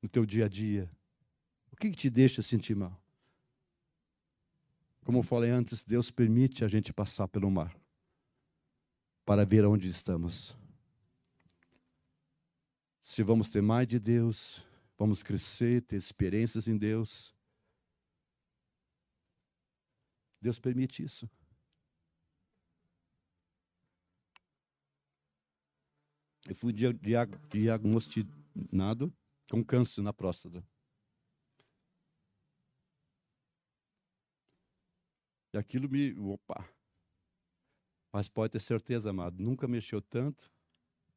[0.00, 0.90] No teu dia a dia.
[1.70, 2.98] O que, que te deixa sentir mal?
[5.04, 7.76] Como eu falei antes, Deus permite a gente passar pelo mar
[9.26, 10.56] para ver onde estamos.
[13.02, 14.64] Se vamos ter mais de Deus,
[14.96, 17.34] vamos crescer, ter experiências em Deus.
[20.40, 21.28] Deus permite isso.
[26.54, 29.12] Fui diagnosticado
[29.50, 30.64] com câncer na próstata.
[35.52, 36.12] E aquilo me.
[36.18, 36.68] Opa!
[38.12, 40.50] Mas pode ter certeza, amado, nunca mexeu tanto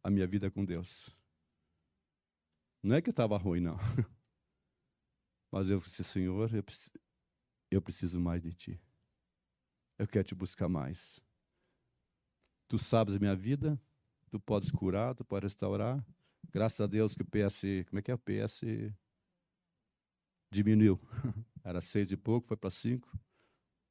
[0.04, 1.16] a minha vida com Deus.
[2.82, 3.78] Não é que eu estava ruim, não.
[5.52, 6.64] Mas eu disse, Senhor, eu
[7.72, 8.82] eu preciso mais de Ti.
[9.98, 11.20] Eu quero te buscar mais.
[12.68, 13.80] Tu sabes a minha vida,
[14.30, 16.06] tu podes curar, tu podes restaurar.
[16.52, 18.62] Graças a Deus que o PS, como é que é o PS?
[20.52, 21.00] Diminuiu.
[21.64, 23.08] Era seis e pouco, foi para cinco.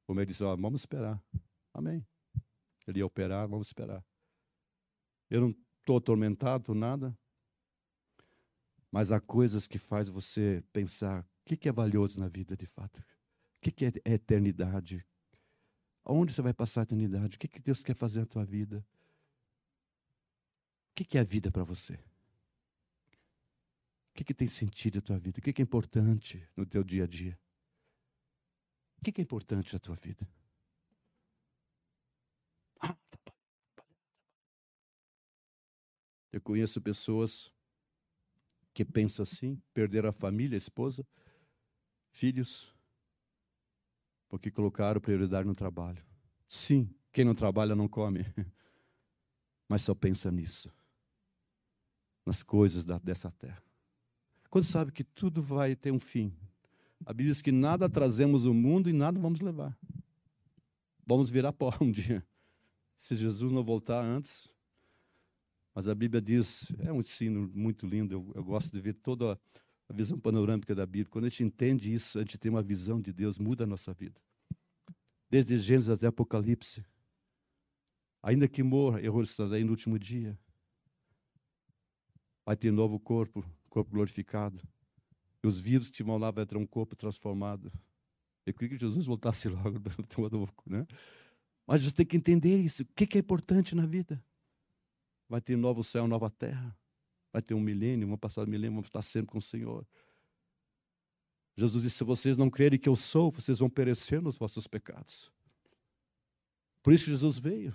[0.07, 1.23] O médico disse, ó, vamos esperar.
[1.73, 2.05] Amém.
[2.87, 4.05] Ele ia operar, vamos esperar.
[5.29, 7.17] Eu não estou atormentado, nada.
[8.91, 12.99] Mas há coisas que faz você pensar, o que, é valioso na vida de fato?
[12.99, 15.07] O que, que é eternidade?
[16.05, 17.37] Onde você vai passar a eternidade?
[17.37, 18.85] O que, que Deus quer fazer na tua vida?
[20.99, 21.95] Que, que é a vida para você?
[21.95, 21.99] O
[24.15, 25.39] que, que tem sentido na tua vida?
[25.39, 27.39] O que, que é importante no teu dia a dia?
[28.97, 30.29] O que, que é importante na tua vida?
[36.33, 37.55] Eu conheço pessoas
[38.75, 41.07] que pensam assim, perderam a família, a esposa,
[42.11, 42.75] filhos,
[44.29, 46.05] porque colocaram prioridade no trabalho.
[46.49, 48.25] Sim, quem não trabalha não come,
[49.69, 50.77] mas só pensa nisso,
[52.29, 53.63] nas coisas da, dessa terra.
[54.51, 56.33] Quando sabe que tudo vai ter um fim,
[57.05, 59.77] a Bíblia diz que nada trazemos o mundo e nada vamos levar.
[61.07, 62.25] Vamos virar pó um dia.
[62.97, 64.51] Se Jesus não voltar antes.
[65.75, 69.41] Mas a Bíblia diz, é um ensino muito lindo, eu, eu gosto de ver toda
[69.89, 71.07] a visão panorâmica da Bíblia.
[71.11, 73.93] Quando a gente entende isso, a gente tem uma visão de Deus, muda a nossa
[73.93, 74.21] vida
[75.31, 76.85] desde Gênesis até Apocalipse.
[78.23, 80.39] Ainda que morra, eu estarei no último dia.
[82.49, 84.67] Vai ter novo corpo, corpo glorificado.
[85.45, 87.71] E os vivos que estivam lá vai ter um corpo transformado.
[88.47, 89.79] Eu queria que Jesus voltasse logo,
[90.65, 90.87] né?
[91.67, 92.85] Mas você tem que entender isso.
[92.85, 94.25] O que é importante na vida?
[95.29, 96.75] Vai ter um novo céu, nova terra.
[97.31, 99.87] Vai ter um milênio, vamos passar um milênio, vamos estar sempre com o Senhor.
[101.55, 105.31] Jesus disse: se vocês não crerem que eu sou, vocês vão perecer nos vossos pecados.
[106.83, 107.75] Por isso Jesus veio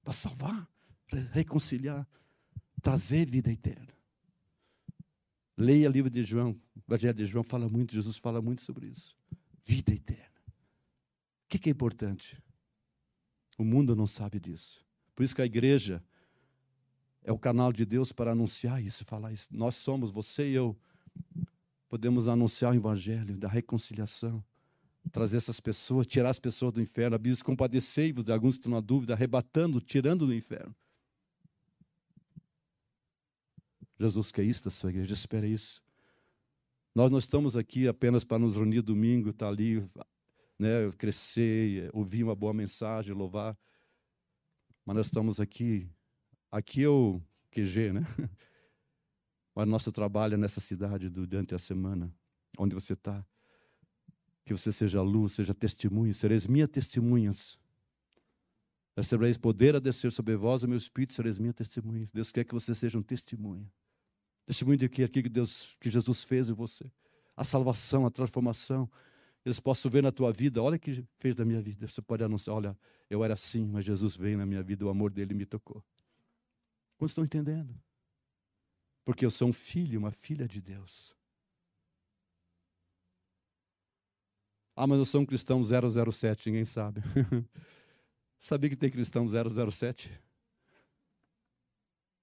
[0.00, 0.70] para salvar,
[1.08, 2.06] para reconciliar,
[2.80, 3.88] trazer vida eterna.
[5.56, 8.86] Leia o livro de João, o Evangelho de João fala muito, Jesus fala muito sobre
[8.86, 9.14] isso.
[9.62, 10.24] Vida eterna.
[11.44, 12.42] O que é importante?
[13.58, 14.84] O mundo não sabe disso.
[15.14, 16.02] Por isso que a igreja
[17.22, 19.48] é o canal de Deus para anunciar isso, falar isso.
[19.50, 20.74] Nós somos, você e eu,
[21.88, 24.42] podemos anunciar o evangelho da reconciliação,
[25.12, 27.16] trazer essas pessoas, tirar as pessoas do inferno.
[27.16, 30.74] A Bíblia diz: compadecei-vos de alguns que estão na dúvida, arrebatando, tirando do inferno.
[34.00, 34.32] Jesus
[34.62, 35.82] da sua igreja, espera isso.
[36.94, 39.86] Nós não estamos aqui apenas para nos reunir domingo, estar tá ali,
[40.58, 43.56] né, crescer, ouvir uma boa mensagem, louvar.
[44.86, 45.86] Mas nós estamos aqui,
[46.50, 47.20] aqui é o
[47.50, 48.00] QG, né?
[49.54, 52.10] Mas nosso trabalho é nessa cidade durante a semana,
[52.58, 53.22] onde você está.
[54.46, 57.58] Que você seja luz, seja testemunho, sereis minhas testemunhas.
[58.96, 62.10] Recebereis poder a descer sobre vós, o meu espírito, sereis minhas testemunhas.
[62.10, 63.04] Deus quer que você seja um.
[64.50, 66.90] Testemunho de que aqui que Deus, que Jesus fez em você.
[67.36, 68.90] A salvação, a transformação.
[69.44, 71.86] Eles possam ver na tua vida, olha o que fez na minha vida.
[71.86, 72.78] Você pode anunciar, olha,
[73.08, 75.84] eu era assim, mas Jesus veio na minha vida, o amor dele me tocou.
[76.98, 77.72] Quantos estão entendendo?
[79.10, 81.16] porque eu sou um filho, uma filha de Deus.
[84.76, 87.00] Ah, mas eu sou um cristão 007, ninguém sabe.
[88.38, 90.10] Sabia que tem cristão 007?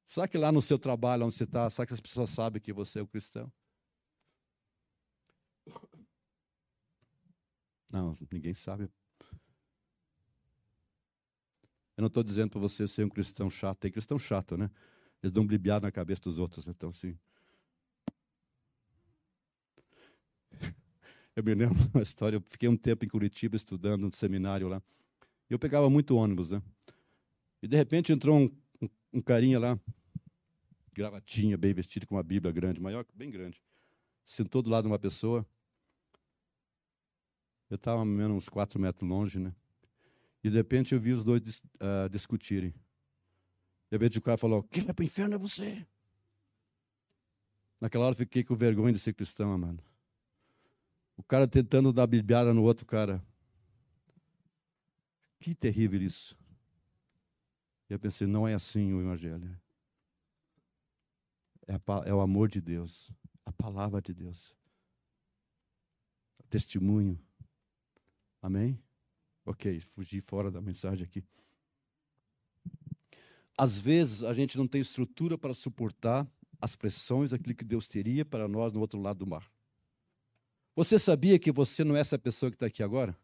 [0.08, 2.72] Será que lá no seu trabalho, onde você está, será que as pessoas sabem que
[2.72, 3.52] você é o cristão?
[7.92, 8.90] Não, ninguém sabe.
[11.98, 13.80] Eu não estou dizendo para você ser um cristão chato.
[13.80, 14.72] Tem cristão chato, né?
[15.22, 16.68] Eles dão blibiado na cabeça dos outros.
[16.68, 17.18] Então, assim.
[21.36, 22.38] Eu me lembro uma história.
[22.38, 24.82] Eu fiquei um tempo em Curitiba estudando no seminário lá.
[25.50, 26.62] Eu pegava muito ônibus, né?
[27.62, 28.46] E de repente entrou um,
[28.82, 29.80] um, um carinha lá,
[30.98, 33.62] gravatinha, bem vestido, com uma Bíblia grande, maior, bem grande.
[34.26, 35.46] Sentou do lado de uma pessoa.
[37.70, 39.54] Eu estava menos uns quatro metros longe, né?
[40.44, 42.72] E de repente eu vi os dois uh, discutirem.
[42.72, 45.86] De repente o cara falou: Quem vai para o inferno é você.
[47.80, 49.84] Naquela hora eu fiquei com vergonha de ser cristão, amado.
[51.16, 53.24] O cara tentando dar bibiada no outro cara.
[55.40, 56.36] Que terrível isso.
[57.88, 59.67] E eu pensei: não é assim o evangelho.
[61.68, 63.12] É, a, é o amor de Deus,
[63.46, 64.56] a palavra de Deus,
[66.40, 67.20] o testemunho.
[68.42, 68.82] Amém?
[69.46, 71.24] Ok, fugi fora da mensagem aqui.
[73.58, 76.28] Às vezes a gente não tem estrutura para suportar
[76.62, 79.50] as pressões, aquilo que Deus teria para nós no outro lado do mar.
[80.76, 83.18] Você sabia que você não é essa pessoa que está aqui agora?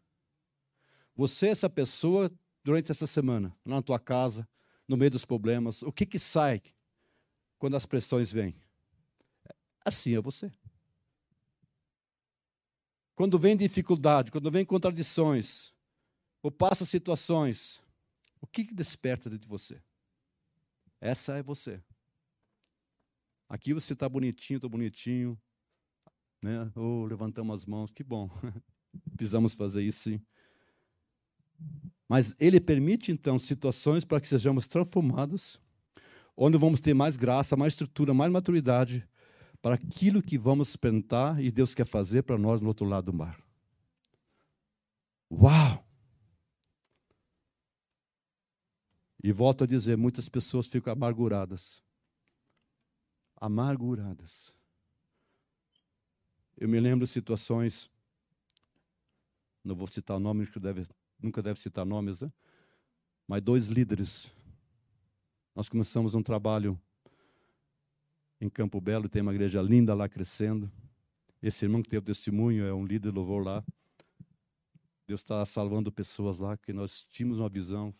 [1.14, 2.30] Você é essa pessoa
[2.64, 4.48] durante essa semana, na tua casa,
[4.88, 5.82] no meio dos problemas.
[5.82, 6.60] O que, que sai
[7.64, 8.54] quando as pressões vêm?
[9.82, 10.52] Assim é você.
[13.14, 15.72] Quando vem dificuldade, quando vem contradições,
[16.42, 17.82] ou passa situações,
[18.38, 19.82] o que, desperta dentro de você?
[21.00, 21.82] Essa é você.
[23.48, 25.40] Aqui você está bonitinho, estou bonitinho,
[26.42, 26.70] né?
[26.76, 28.28] Oh, levantamos as mãos, que bom.
[29.16, 30.22] Precisamos fazer isso sim.
[32.06, 35.58] Mas ele permite então situações para que sejamos transformados,
[36.36, 39.06] onde vamos ter mais graça, mais estrutura, mais maturidade
[39.62, 43.14] para aquilo que vamos experimentar e Deus quer fazer para nós no outro lado do
[43.14, 43.42] mar.
[45.30, 45.84] Uau!
[49.22, 51.82] E volto a dizer, muitas pessoas ficam amarguradas.
[53.36, 54.52] Amarguradas.
[56.58, 57.90] Eu me lembro de situações,
[59.64, 60.86] não vou citar nomes, que deve,
[61.18, 62.30] nunca deve citar nomes, né?
[63.26, 64.30] mas dois líderes.
[65.54, 66.80] Nós começamos um trabalho
[68.40, 70.68] em Campo Belo, tem uma igreja linda lá crescendo.
[71.40, 73.64] Esse irmão que teve testemunho é um líder de louvor lá.
[75.06, 77.94] Deus está salvando pessoas lá, que nós tínhamos uma visão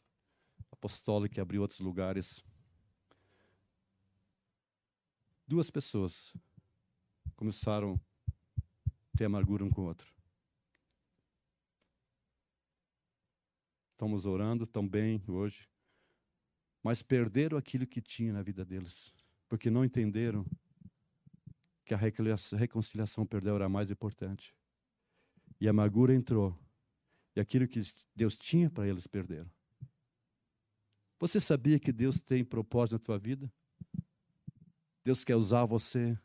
[0.73, 2.43] apostólica que abriu outros lugares.
[5.47, 6.35] Duas pessoas
[7.37, 8.01] começaram
[9.15, 10.13] a ter amargura um com o outro.
[13.93, 15.69] Estamos orando, estão bem hoje,
[16.85, 19.11] mas perderam aquilo que tinha na vida deles,
[19.49, 20.45] porque não entenderam
[21.83, 24.55] que a reconciliação perdeu era mais importante.
[25.59, 26.57] E a amargura entrou,
[27.35, 27.81] e aquilo que
[28.15, 29.51] Deus tinha para eles perderam.
[31.19, 33.51] Você sabia que Deus tem propósito na tua vida?
[35.03, 36.19] Deus quer usar você.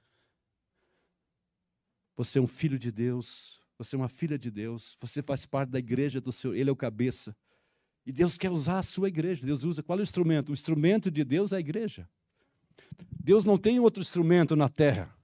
[2.17, 5.69] Você é um filho de Deus, você é uma filha de Deus, você faz parte
[5.69, 7.33] da igreja do Senhor, Ele é o cabeça.
[8.09, 9.45] E Deus quer usar a sua igreja.
[9.45, 10.49] Deus usa qual é o instrumento?
[10.49, 12.09] O instrumento de Deus é a igreja.
[13.23, 15.15] Deus não tem outro instrumento na terra.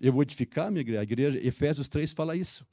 [0.00, 1.00] Eu vou edificar a minha igreja.
[1.00, 2.66] A igreja, Efésios 3 fala isso.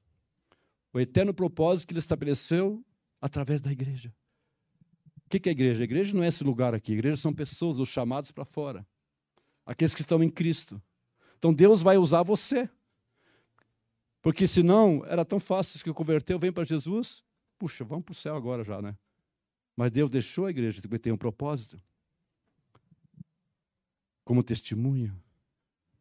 [0.92, 2.84] O eterno propósito que ele estabeleceu
[3.22, 4.14] através da igreja
[5.34, 5.82] que, que é a igreja?
[5.82, 6.92] A igreja não é esse lugar aqui.
[6.92, 8.86] A igreja são pessoas, os chamados para fora.
[9.66, 10.82] Aqueles que estão em Cristo.
[11.40, 12.70] Então Deus vai usar você.
[14.22, 17.24] Porque senão era tão fácil que converteu, vem para Jesus.
[17.64, 18.94] Puxa, vamos para o céu agora já, né?
[19.74, 21.82] Mas Deus deixou a igreja que tem um propósito.
[24.26, 25.18] Como testemunho.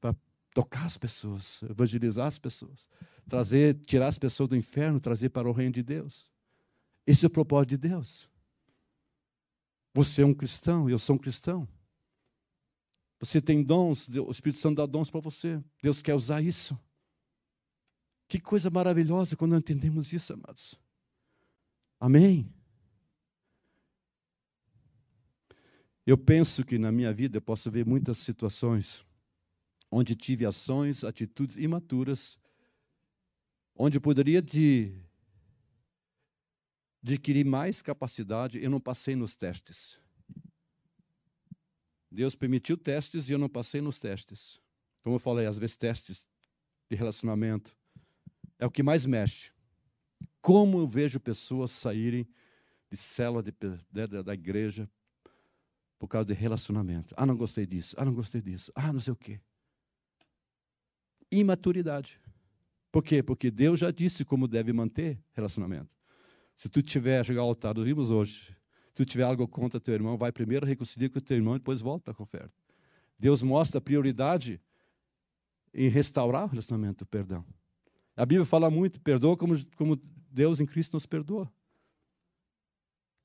[0.01, 0.13] Para
[0.53, 2.89] tocar as pessoas, evangelizar as pessoas.
[3.29, 6.29] Trazer, tirar as pessoas do inferno, trazer para o reino de Deus.
[7.07, 8.29] Esse é o propósito de Deus.
[9.95, 11.69] Você é um cristão, eu sou um cristão.
[13.21, 15.63] Você tem dons, o Espírito Santo dá dons para você.
[15.81, 16.77] Deus quer usar isso.
[18.27, 20.77] Que coisa maravilhosa quando entendemos isso, amados.
[22.03, 22.53] Amém.
[26.05, 29.07] Eu penso que na minha vida eu posso ver muitas situações
[29.89, 32.37] onde tive ações, atitudes imaturas,
[33.77, 34.93] onde poderia de
[37.05, 40.01] adquirir mais capacidade, eu não passei nos testes.
[42.11, 44.61] Deus permitiu testes e eu não passei nos testes.
[45.05, 46.27] Como eu falei, às vezes testes
[46.91, 47.79] de relacionamento
[48.59, 49.53] é o que mais mexe.
[50.43, 52.29] Como eu vejo pessoas saírem
[52.91, 53.55] de célula de,
[53.91, 54.91] de, da igreja
[55.99, 57.15] por causa de relacionamento.
[57.17, 57.95] Ah, não gostei disso.
[57.97, 58.73] Ah, não gostei disso.
[58.75, 59.41] Ah, não sei o quê.
[61.31, 62.21] Imaturidade.
[62.91, 63.23] Por quê?
[63.23, 65.97] Porque Deus já disse como deve manter relacionamento.
[66.55, 68.55] Se tu tiver, chegar ao altar, nós vimos hoje,
[68.89, 71.81] se tu tiver algo contra teu irmão, vai primeiro reconciliar com teu irmão e depois
[71.81, 72.53] volta para a oferta.
[73.19, 74.61] Deus mostra a prioridade
[75.73, 77.47] em restaurar o relacionamento, perdão.
[78.17, 79.97] A Bíblia fala muito, perdoa como, como
[80.33, 81.53] Deus em Cristo nos perdoa.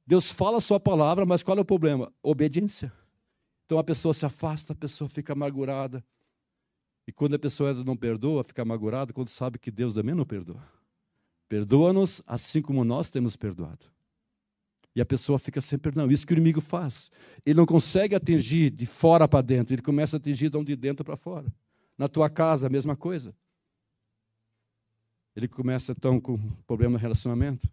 [0.05, 2.11] Deus fala a sua palavra, mas qual é o problema?
[2.21, 2.91] Obediência.
[3.65, 6.03] Então a pessoa se afasta, a pessoa fica amargurada.
[7.05, 10.63] E quando a pessoa não perdoa, fica amargurada, quando sabe que Deus também não perdoa.
[11.49, 13.85] Perdoa-nos assim como nós temos perdoado.
[14.95, 16.09] E a pessoa fica sem perdão.
[16.09, 17.11] Isso que o inimigo faz.
[17.45, 21.15] Ele não consegue atingir de fora para dentro, ele começa a atingir de dentro para
[21.15, 21.53] fora.
[21.97, 23.33] Na tua casa, a mesma coisa.
[25.37, 26.35] Ele começa então com
[26.65, 27.69] problema de relacionamento.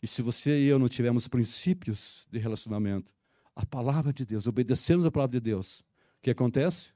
[0.00, 3.12] E se você e eu não tivermos princípios de relacionamento,
[3.56, 6.92] a palavra de Deus, obedecemos a palavra de Deus, O que acontece?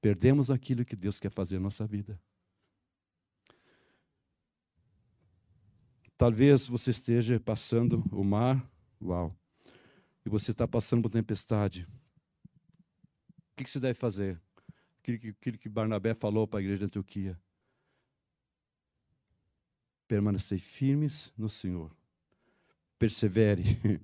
[0.00, 2.20] Perdemos aquilo que Deus quer fazer na nossa vida.
[6.16, 8.64] Talvez você esteja passando o mar,
[9.02, 9.36] uau,
[10.24, 11.84] e você está passando por tempestade.
[13.50, 14.40] O que, você deve fazer?
[15.00, 17.36] Aquilo que, que Barnabé falou para a igreja de Antioquia.
[20.08, 21.94] Permanecer firmes no Senhor.
[22.98, 23.62] Persevere.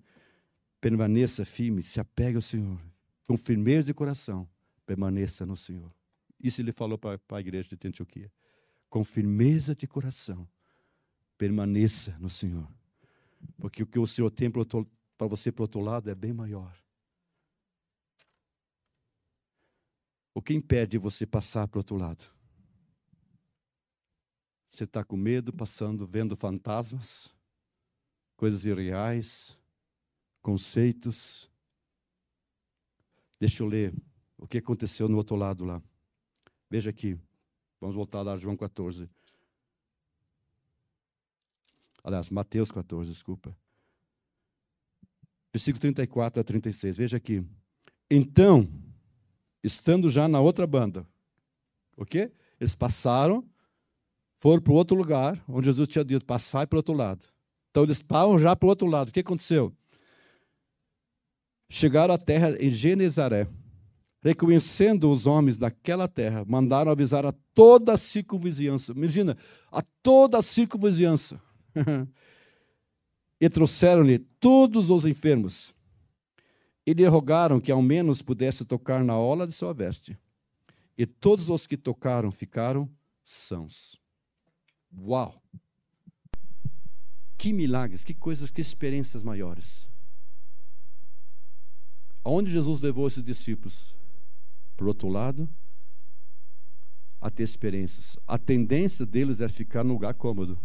[0.81, 2.79] Permaneça firme, se apegue ao Senhor.
[3.27, 4.47] Com firmeza de coração,
[4.85, 5.91] permaneça no Senhor.
[6.39, 8.31] Isso ele falou para a igreja de Antioquia.
[8.91, 10.47] Com firmeza de coração,
[11.39, 12.69] permaneça no Senhor.
[13.57, 16.77] Porque o que o Senhor tem para você para o outro lado é bem maior.
[20.35, 22.25] O que impede você passar para o outro lado?
[24.75, 27.33] Você está com medo, passando, vendo fantasmas,
[28.37, 29.57] coisas irreais,
[30.43, 31.49] conceitos.
[33.39, 33.95] Deixa eu ler
[34.37, 35.81] o que aconteceu no outro lado lá.
[36.68, 37.16] Veja aqui.
[37.81, 39.09] Vamos voltar lá João 14.
[42.03, 43.57] Aliás, Mateus 14, desculpa.
[45.53, 46.97] Versículo 34 a 36.
[46.97, 47.47] Veja aqui.
[48.11, 48.68] Então,
[49.62, 51.07] estando já na outra banda,
[51.97, 52.33] o quê?
[52.59, 53.49] Eles passaram,
[54.45, 57.25] foram para o outro lugar, onde Jesus tinha dito, passar para o outro lado.
[57.71, 59.09] Então, eles estavam já para o outro lado.
[59.09, 59.73] O que aconteceu?
[61.67, 63.49] Chegaram à terra em Genezaré.
[64.23, 68.93] Reconhecendo os homens daquela terra, mandaram avisar a toda a circunvizinhança.
[68.93, 69.35] Imagina,
[69.73, 71.41] a toda a circunvizinhança.
[73.41, 75.75] e trouxeram-lhe todos os enfermos.
[76.87, 80.19] E lhe rogaram que ao menos pudesse tocar na ola de sua veste.
[80.99, 82.87] E todos os que tocaram ficaram
[83.25, 84.04] sãos.
[84.99, 85.43] Uau!
[87.37, 89.89] Que milagres, que coisas, que experiências maiores.
[92.23, 93.95] Aonde Jesus levou esses discípulos?
[94.77, 95.49] Por outro lado,
[97.21, 98.17] a ter experiências.
[98.27, 100.59] A tendência deles é ficar no lugar cômodo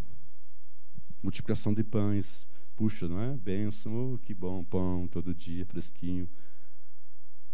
[1.21, 2.47] multiplicação de pães.
[2.75, 3.35] Puxa, não é?
[3.35, 6.29] Bênção, oh, que bom, pão todo dia, fresquinho.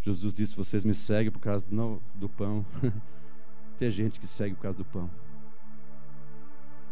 [0.02, 2.66] Jesus disse: Vocês me seguem por causa do, não, do pão.
[3.80, 5.10] Tem gente que segue por causa do pão.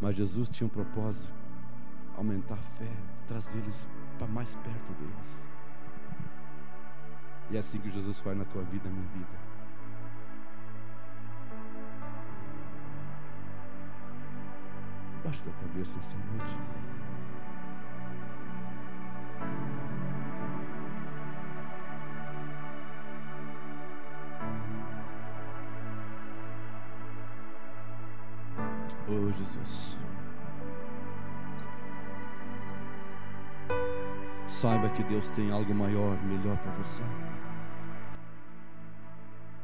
[0.04, 1.34] Mas Jesus tinha um propósito:
[2.18, 2.91] aumentar a fé,
[3.26, 3.88] trazer eles
[4.18, 5.41] para mais perto deles.
[7.49, 9.39] E é assim que Jesus faz na tua vida, na minha vida.
[15.24, 16.58] Baixa a cabeça essa noite.
[29.10, 29.97] Oh Jesus.
[34.47, 37.04] Saiba que Deus tem algo maior, melhor para você.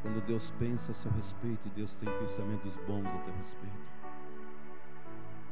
[0.02, 3.92] Quando Deus pensa a seu respeito, Deus tem pensamentos bons a teu respeito.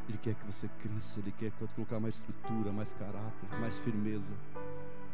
[0.09, 4.33] Ele quer que você cresça, Ele quer colocar mais estrutura, mais caráter, mais firmeza,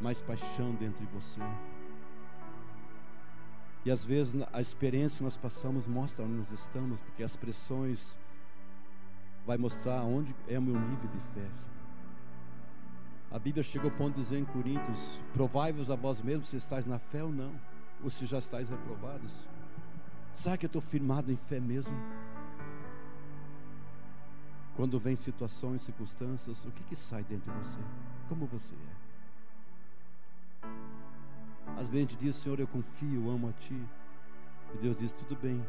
[0.00, 1.40] mais paixão dentro de você.
[3.84, 8.16] E às vezes a experiência que nós passamos mostra onde nós estamos, porque as pressões
[9.46, 11.48] vai mostrar onde é o meu nível de fé.
[13.30, 16.86] A Bíblia chegou ao ponto de dizer em Coríntios: Provai-vos a vós mesmos se estáis
[16.86, 17.52] na fé ou não,
[18.02, 19.46] ou se já estáis reprovados.
[20.32, 21.96] Será que eu estou firmado em fé mesmo?
[24.76, 27.78] Quando vem situações, circunstâncias, o que, que sai dentro de você?
[28.28, 29.04] Como você é?
[31.76, 33.80] Às vezes a gente diz, Senhor, eu confio, eu amo a Ti.
[34.74, 35.64] E Deus diz, tudo bem,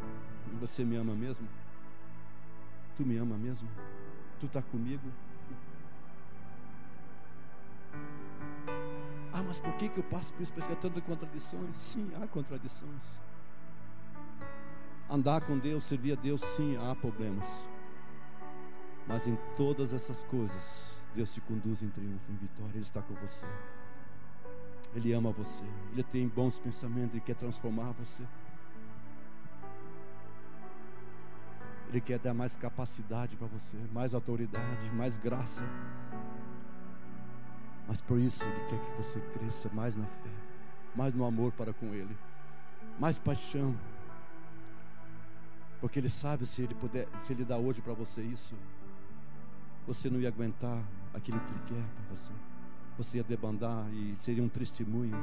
[0.59, 1.47] você me ama mesmo?
[2.96, 3.70] Tu me ama mesmo?
[4.39, 5.12] Tu está comigo?
[9.34, 10.54] Ah, mas por que, que eu passo por isso?
[10.54, 11.76] Porque há tantas contradições.
[11.76, 13.20] Sim, há contradições.
[15.10, 17.68] Andar com Deus, servir a Deus, sim, há problemas.
[19.08, 22.72] Mas em todas essas coisas, Deus te conduz em triunfo, em vitória.
[22.74, 23.46] Ele está com você.
[24.96, 25.66] Ele ama você.
[25.91, 27.14] Ele tem bons pensamentos.
[27.14, 28.24] Ele quer transformar você.
[31.90, 35.64] Ele quer dar mais capacidade para você, mais autoridade, mais graça.
[37.88, 40.30] Mas por isso Ele quer que você cresça mais na fé,
[40.96, 42.18] mais no amor para com Ele,
[43.00, 43.78] mais paixão.
[45.80, 48.56] Porque Ele sabe se Ele puder, se Ele dá hoje para você isso,
[49.86, 50.84] você não ia aguentar
[51.14, 52.34] aquilo que Ele quer para você.
[52.98, 55.16] Você ia debandar e seria um testemunho.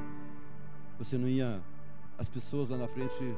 [0.99, 1.61] Você não ia.
[2.19, 3.37] As pessoas lá na frente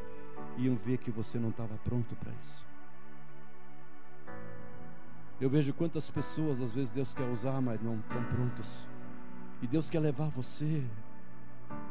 [0.58, 2.66] iam ver que você não estava pronto para isso.
[5.40, 8.86] Eu vejo quantas pessoas às vezes Deus quer usar, mas não estão prontos.
[9.60, 10.84] E Deus quer levar você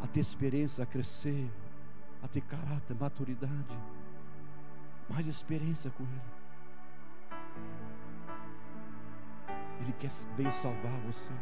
[0.02, 1.50] a ter experiência, a crescer,
[2.22, 3.80] a ter caráter, maturidade,
[5.10, 6.22] mais experiência com Ele.
[9.82, 11.34] Ele quer, veio salvar você.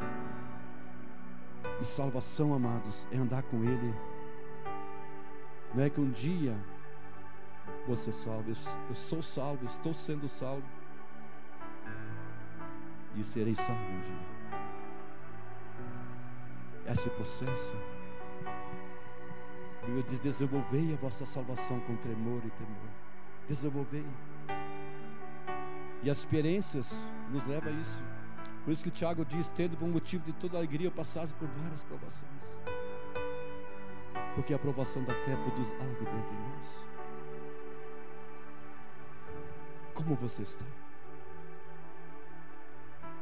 [1.80, 3.93] E salvação, amados, é andar com Ele.
[5.76, 6.58] Não é que um dia
[7.88, 8.54] você salve.
[8.89, 10.80] Eu sou salvo, estou sendo salvo.
[13.16, 14.32] E serei salvo um dia.
[16.91, 17.76] Esse processo.
[19.82, 22.89] A Bíblia diz: desenvolvei a vossa salvação com tremor e temor.
[23.47, 24.05] Desenvolvei.
[26.03, 26.93] E as experiências
[27.32, 28.03] nos levam a isso.
[28.64, 32.59] Por isso que Tiago diz: tendo por motivo de toda alegria passados por várias provações.
[34.36, 36.88] Porque a aprovação da fé produz algo dentro de nós.
[39.93, 40.66] Como você está?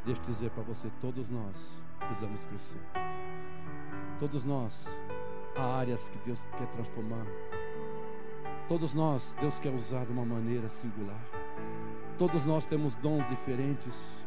[0.05, 2.81] Deixa eu dizer para você: todos nós precisamos crescer.
[4.19, 4.87] Todos nós,
[5.55, 7.25] há áreas que Deus quer transformar.
[8.67, 11.21] Todos nós, Deus quer usar de uma maneira singular.
[12.17, 14.25] Todos nós temos dons diferentes.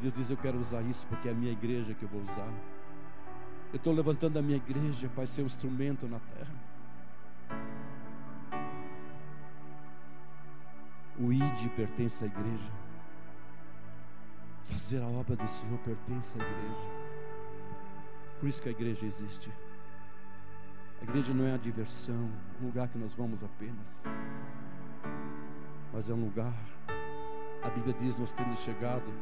[0.00, 2.52] Deus diz: Eu quero usar isso porque é a minha igreja que eu vou usar.
[3.72, 6.54] Eu estou levantando a minha igreja para ser um instrumento na terra.
[11.18, 12.85] O ID pertence à igreja.
[14.66, 16.90] Fazer a obra do Senhor pertence à igreja.
[18.38, 19.50] Por isso que a igreja existe.
[21.00, 24.02] A igreja não é a diversão, um lugar que nós vamos apenas,
[25.92, 26.54] mas é um lugar.
[27.62, 29.12] A Bíblia diz: nós temos chegado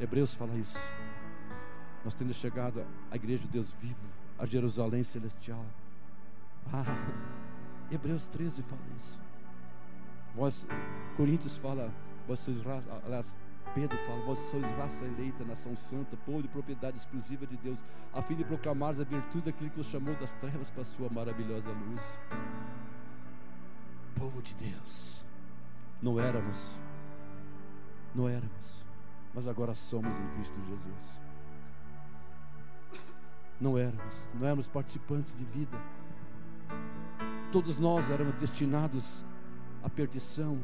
[0.00, 0.78] Hebreus fala isso.
[2.02, 4.00] Nós temos chegado à igreja de Deus vivo,
[4.38, 5.62] a Jerusalém celestial.
[6.72, 6.84] Ah,
[7.92, 9.20] Hebreus 13 fala isso.
[10.34, 10.66] Vós,
[11.18, 11.92] Coríntios fala,
[12.26, 12.56] vocês,
[13.04, 13.34] aliás,
[13.74, 18.20] Pedro fala, vós sois raça eleita, nação santa, povo de propriedade exclusiva de Deus, a
[18.20, 21.70] fim de proclamar a virtude daquele que os chamou das trevas para a sua maravilhosa
[21.70, 22.18] luz.
[24.16, 25.24] Povo de Deus,
[26.02, 26.74] não éramos,
[28.14, 28.80] não éramos
[29.34, 31.20] mas agora somos em Cristo Jesus.
[33.60, 35.76] Não éramos, não éramos participantes de vida.
[37.52, 39.24] Todos nós éramos destinados
[39.82, 40.58] à perdição,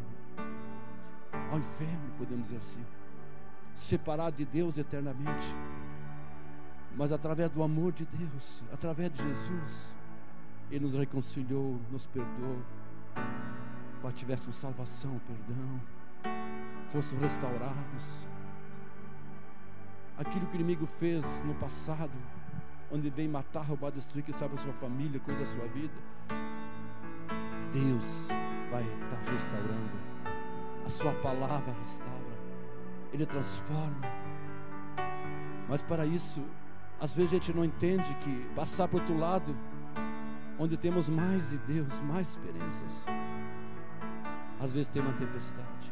[1.51, 2.85] ao inferno, podemos dizer assim,
[3.75, 5.55] separados de Deus eternamente.
[6.97, 9.95] Mas através do amor de Deus, através de Jesus,
[10.71, 12.59] Ele nos reconciliou, nos perdoou,
[14.01, 15.81] para que tivéssemos salvação, perdão,
[16.91, 18.27] fôssemos restaurados
[20.19, 22.13] aquilo que o inimigo fez no passado,
[22.91, 25.95] onde vem matar, roubar, destruir, que sabe a sua família, coisa da sua vida.
[27.73, 28.29] Deus
[28.71, 30.16] vai estar restaurando.
[30.87, 32.39] A sua palavra restaura.
[33.13, 34.07] Ele transforma.
[35.69, 36.41] Mas para isso,
[37.01, 39.57] às vezes a gente não entende que passar para o outro lado,
[40.61, 43.05] onde temos mais de Deus, mais experiências,
[44.61, 45.91] às vezes tem uma tempestade.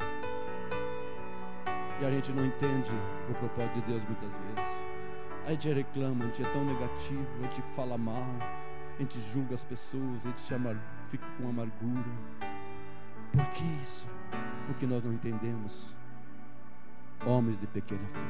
[2.00, 2.92] E a gente não entende
[3.28, 4.64] o propósito de Deus muitas vezes.
[5.44, 8.28] A gente reclama, a gente é tão negativo, a gente fala mal,
[8.96, 12.12] a gente julga as pessoas, a gente chama, fica com amargura.
[13.32, 14.13] Por que isso?
[14.66, 15.94] Porque nós não entendemos.
[17.26, 18.20] Homens de pequena fé.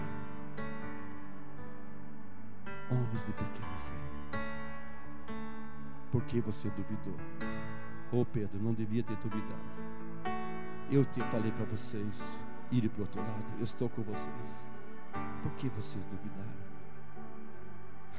[2.91, 3.95] Homens de pequena fé.
[6.13, 7.17] Por que você duvidou?
[8.13, 9.75] Oh, Pedro, não devia ter duvidado.
[10.91, 12.39] Eu te falei para vocês
[12.71, 13.45] ir para o outro lado.
[13.59, 14.67] Eu estou com vocês.
[15.43, 16.65] Por que vocês duvidaram?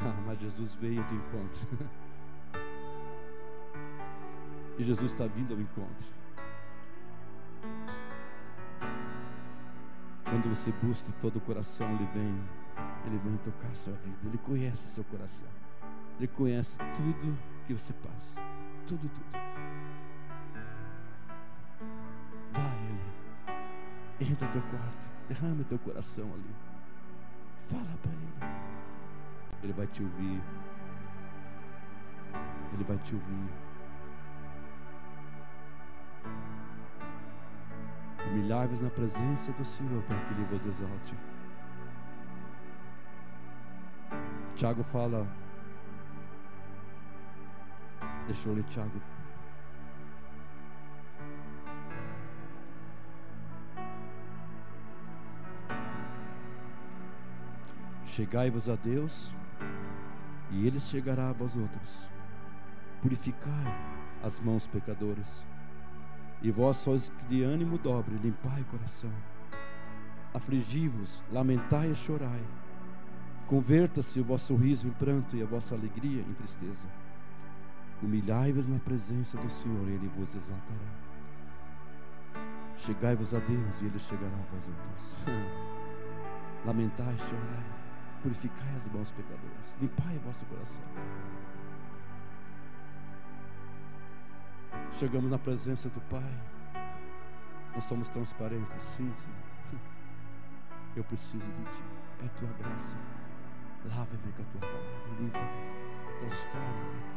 [0.01, 1.67] Ah, mas Jesus veio do encontro.
[4.77, 6.07] e Jesus está vindo ao encontro.
[10.29, 12.43] Quando você busca todo o coração, Ele vem,
[13.05, 14.17] Ele vem tocar a sua vida.
[14.25, 15.47] Ele conhece seu coração.
[16.17, 18.41] Ele conhece tudo que você passa.
[18.87, 19.45] Tudo, tudo.
[24.17, 26.55] Entra no teu quarto, derrama teu coração ali.
[27.69, 28.55] Fala para Ele.
[29.63, 30.41] Ele vai te ouvir.
[32.73, 33.49] Ele vai te ouvir.
[38.29, 41.15] Humilhai-vos na presença do Senhor para que Ele vos exalte.
[44.55, 45.27] Tiago fala.
[48.27, 48.99] Deixa eu ler Tiago
[58.15, 59.33] Chegai-vos a Deus,
[60.49, 62.09] e Ele chegará a vós outros.
[63.01, 63.65] Purificai
[64.23, 65.45] as mãos pecadoras,
[66.41, 69.11] e vós sois de ânimo dobre, limpai o coração.
[70.33, 72.43] Afligi-vos, lamentai e chorai.
[73.47, 76.85] Converta-se o vosso riso em pranto e a vossa alegria em tristeza.
[78.03, 81.05] Humilhai-vos na presença do Senhor, Ele vos exaltará.
[82.75, 85.15] Chegai-vos a Deus e Ele chegará a vós outros.
[86.65, 87.65] Lamentai, chorai,
[88.21, 90.83] purificai as mãos pecadores, limpai o vosso coração.
[94.91, 96.33] Chegamos na presença do Pai,
[97.73, 99.31] nós somos transparentes, sim, sim.
[100.95, 101.83] Eu preciso de Ti,
[102.23, 102.95] é Tua graça.
[103.85, 107.15] Lava-me com a Tua palavra, limpa-me, transforma-me.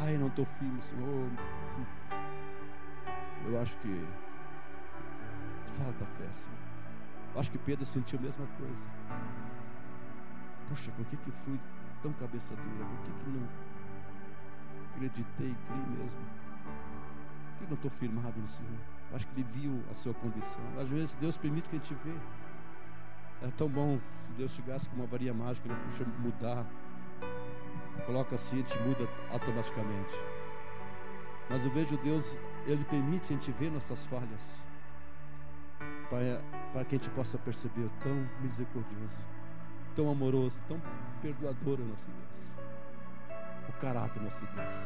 [0.00, 1.30] Ai, não estou firme, Senhor.
[3.46, 4.04] Eu acho que
[5.76, 6.58] falta fé, Senhor.
[7.34, 8.86] Eu acho que Pedro sentiu a mesma coisa.
[10.68, 11.60] Puxa, por que, que fui
[12.02, 12.84] tão cabeça dura?
[12.84, 13.48] Por que, que não
[14.96, 16.20] acreditei, criei mesmo?
[16.20, 18.78] Por que não estou firmado no Senhor?
[19.10, 20.62] Eu acho que ele viu a sua condição.
[20.80, 22.14] Às vezes Deus permite que a gente vê.
[23.42, 26.66] É tão bom se Deus chegasse com uma varinha mágica, ele puxa mudar
[28.06, 30.14] coloca assim, a gente muda automaticamente.
[31.50, 32.36] Mas eu vejo Deus,
[32.66, 34.60] Ele permite a gente ver nossas falhas,
[36.10, 39.18] para, que a gente possa perceber o tão misericordioso,
[39.94, 40.80] tão amoroso, tão
[41.20, 42.54] perdoador é nosso Deus,
[43.76, 44.76] caráter nosso Deus.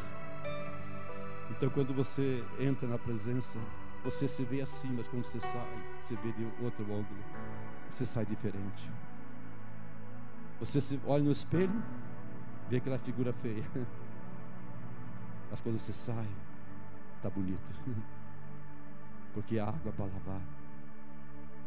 [1.51, 3.59] Então, quando você entra na presença,
[4.05, 7.25] você se vê assim, mas quando você sai, você vê de outro ângulo,
[7.91, 8.91] você sai diferente.
[10.61, 11.83] Você se olha no espelho,
[12.69, 13.65] vê aquela figura feia.
[15.51, 16.29] Mas quando você sai,
[17.23, 17.73] tá bonito.
[19.35, 20.43] Porque a água para lavar,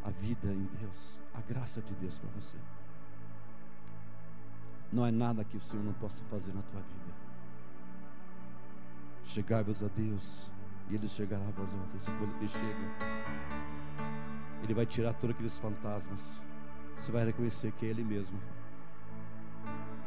[0.04, 2.58] a vida em Deus, a graça de Deus para você.
[4.94, 7.14] Não é nada que o Senhor não possa fazer na tua vida.
[9.26, 10.50] Chegai-vos a Deus,
[10.90, 12.08] e Ele chegará a vós outros.
[12.08, 13.14] E quando Ele chega,
[14.64, 16.40] Ele vai tirar todos aqueles fantasmas.
[16.96, 18.40] Você vai reconhecer que é Ele mesmo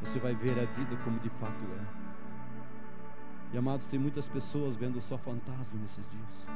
[0.01, 2.07] você vai ver a vida como de fato é.
[3.53, 6.47] E amados, tem muitas pessoas vendo só fantasma nesses dias.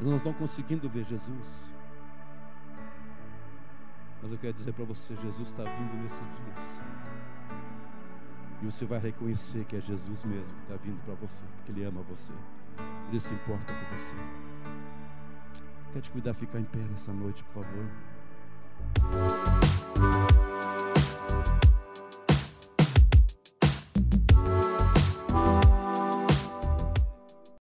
[0.00, 1.75] Eles não conseguindo ver Jesus.
[4.26, 6.80] Mas eu quero dizer para você: Jesus está vindo nesses dias.
[8.60, 11.84] E você vai reconhecer que é Jesus mesmo que está vindo para você, porque Ele
[11.84, 12.32] ama você.
[13.08, 14.16] Ele se importa com você.
[15.92, 17.86] Quer te cuidar ficar em pé nessa noite, por favor?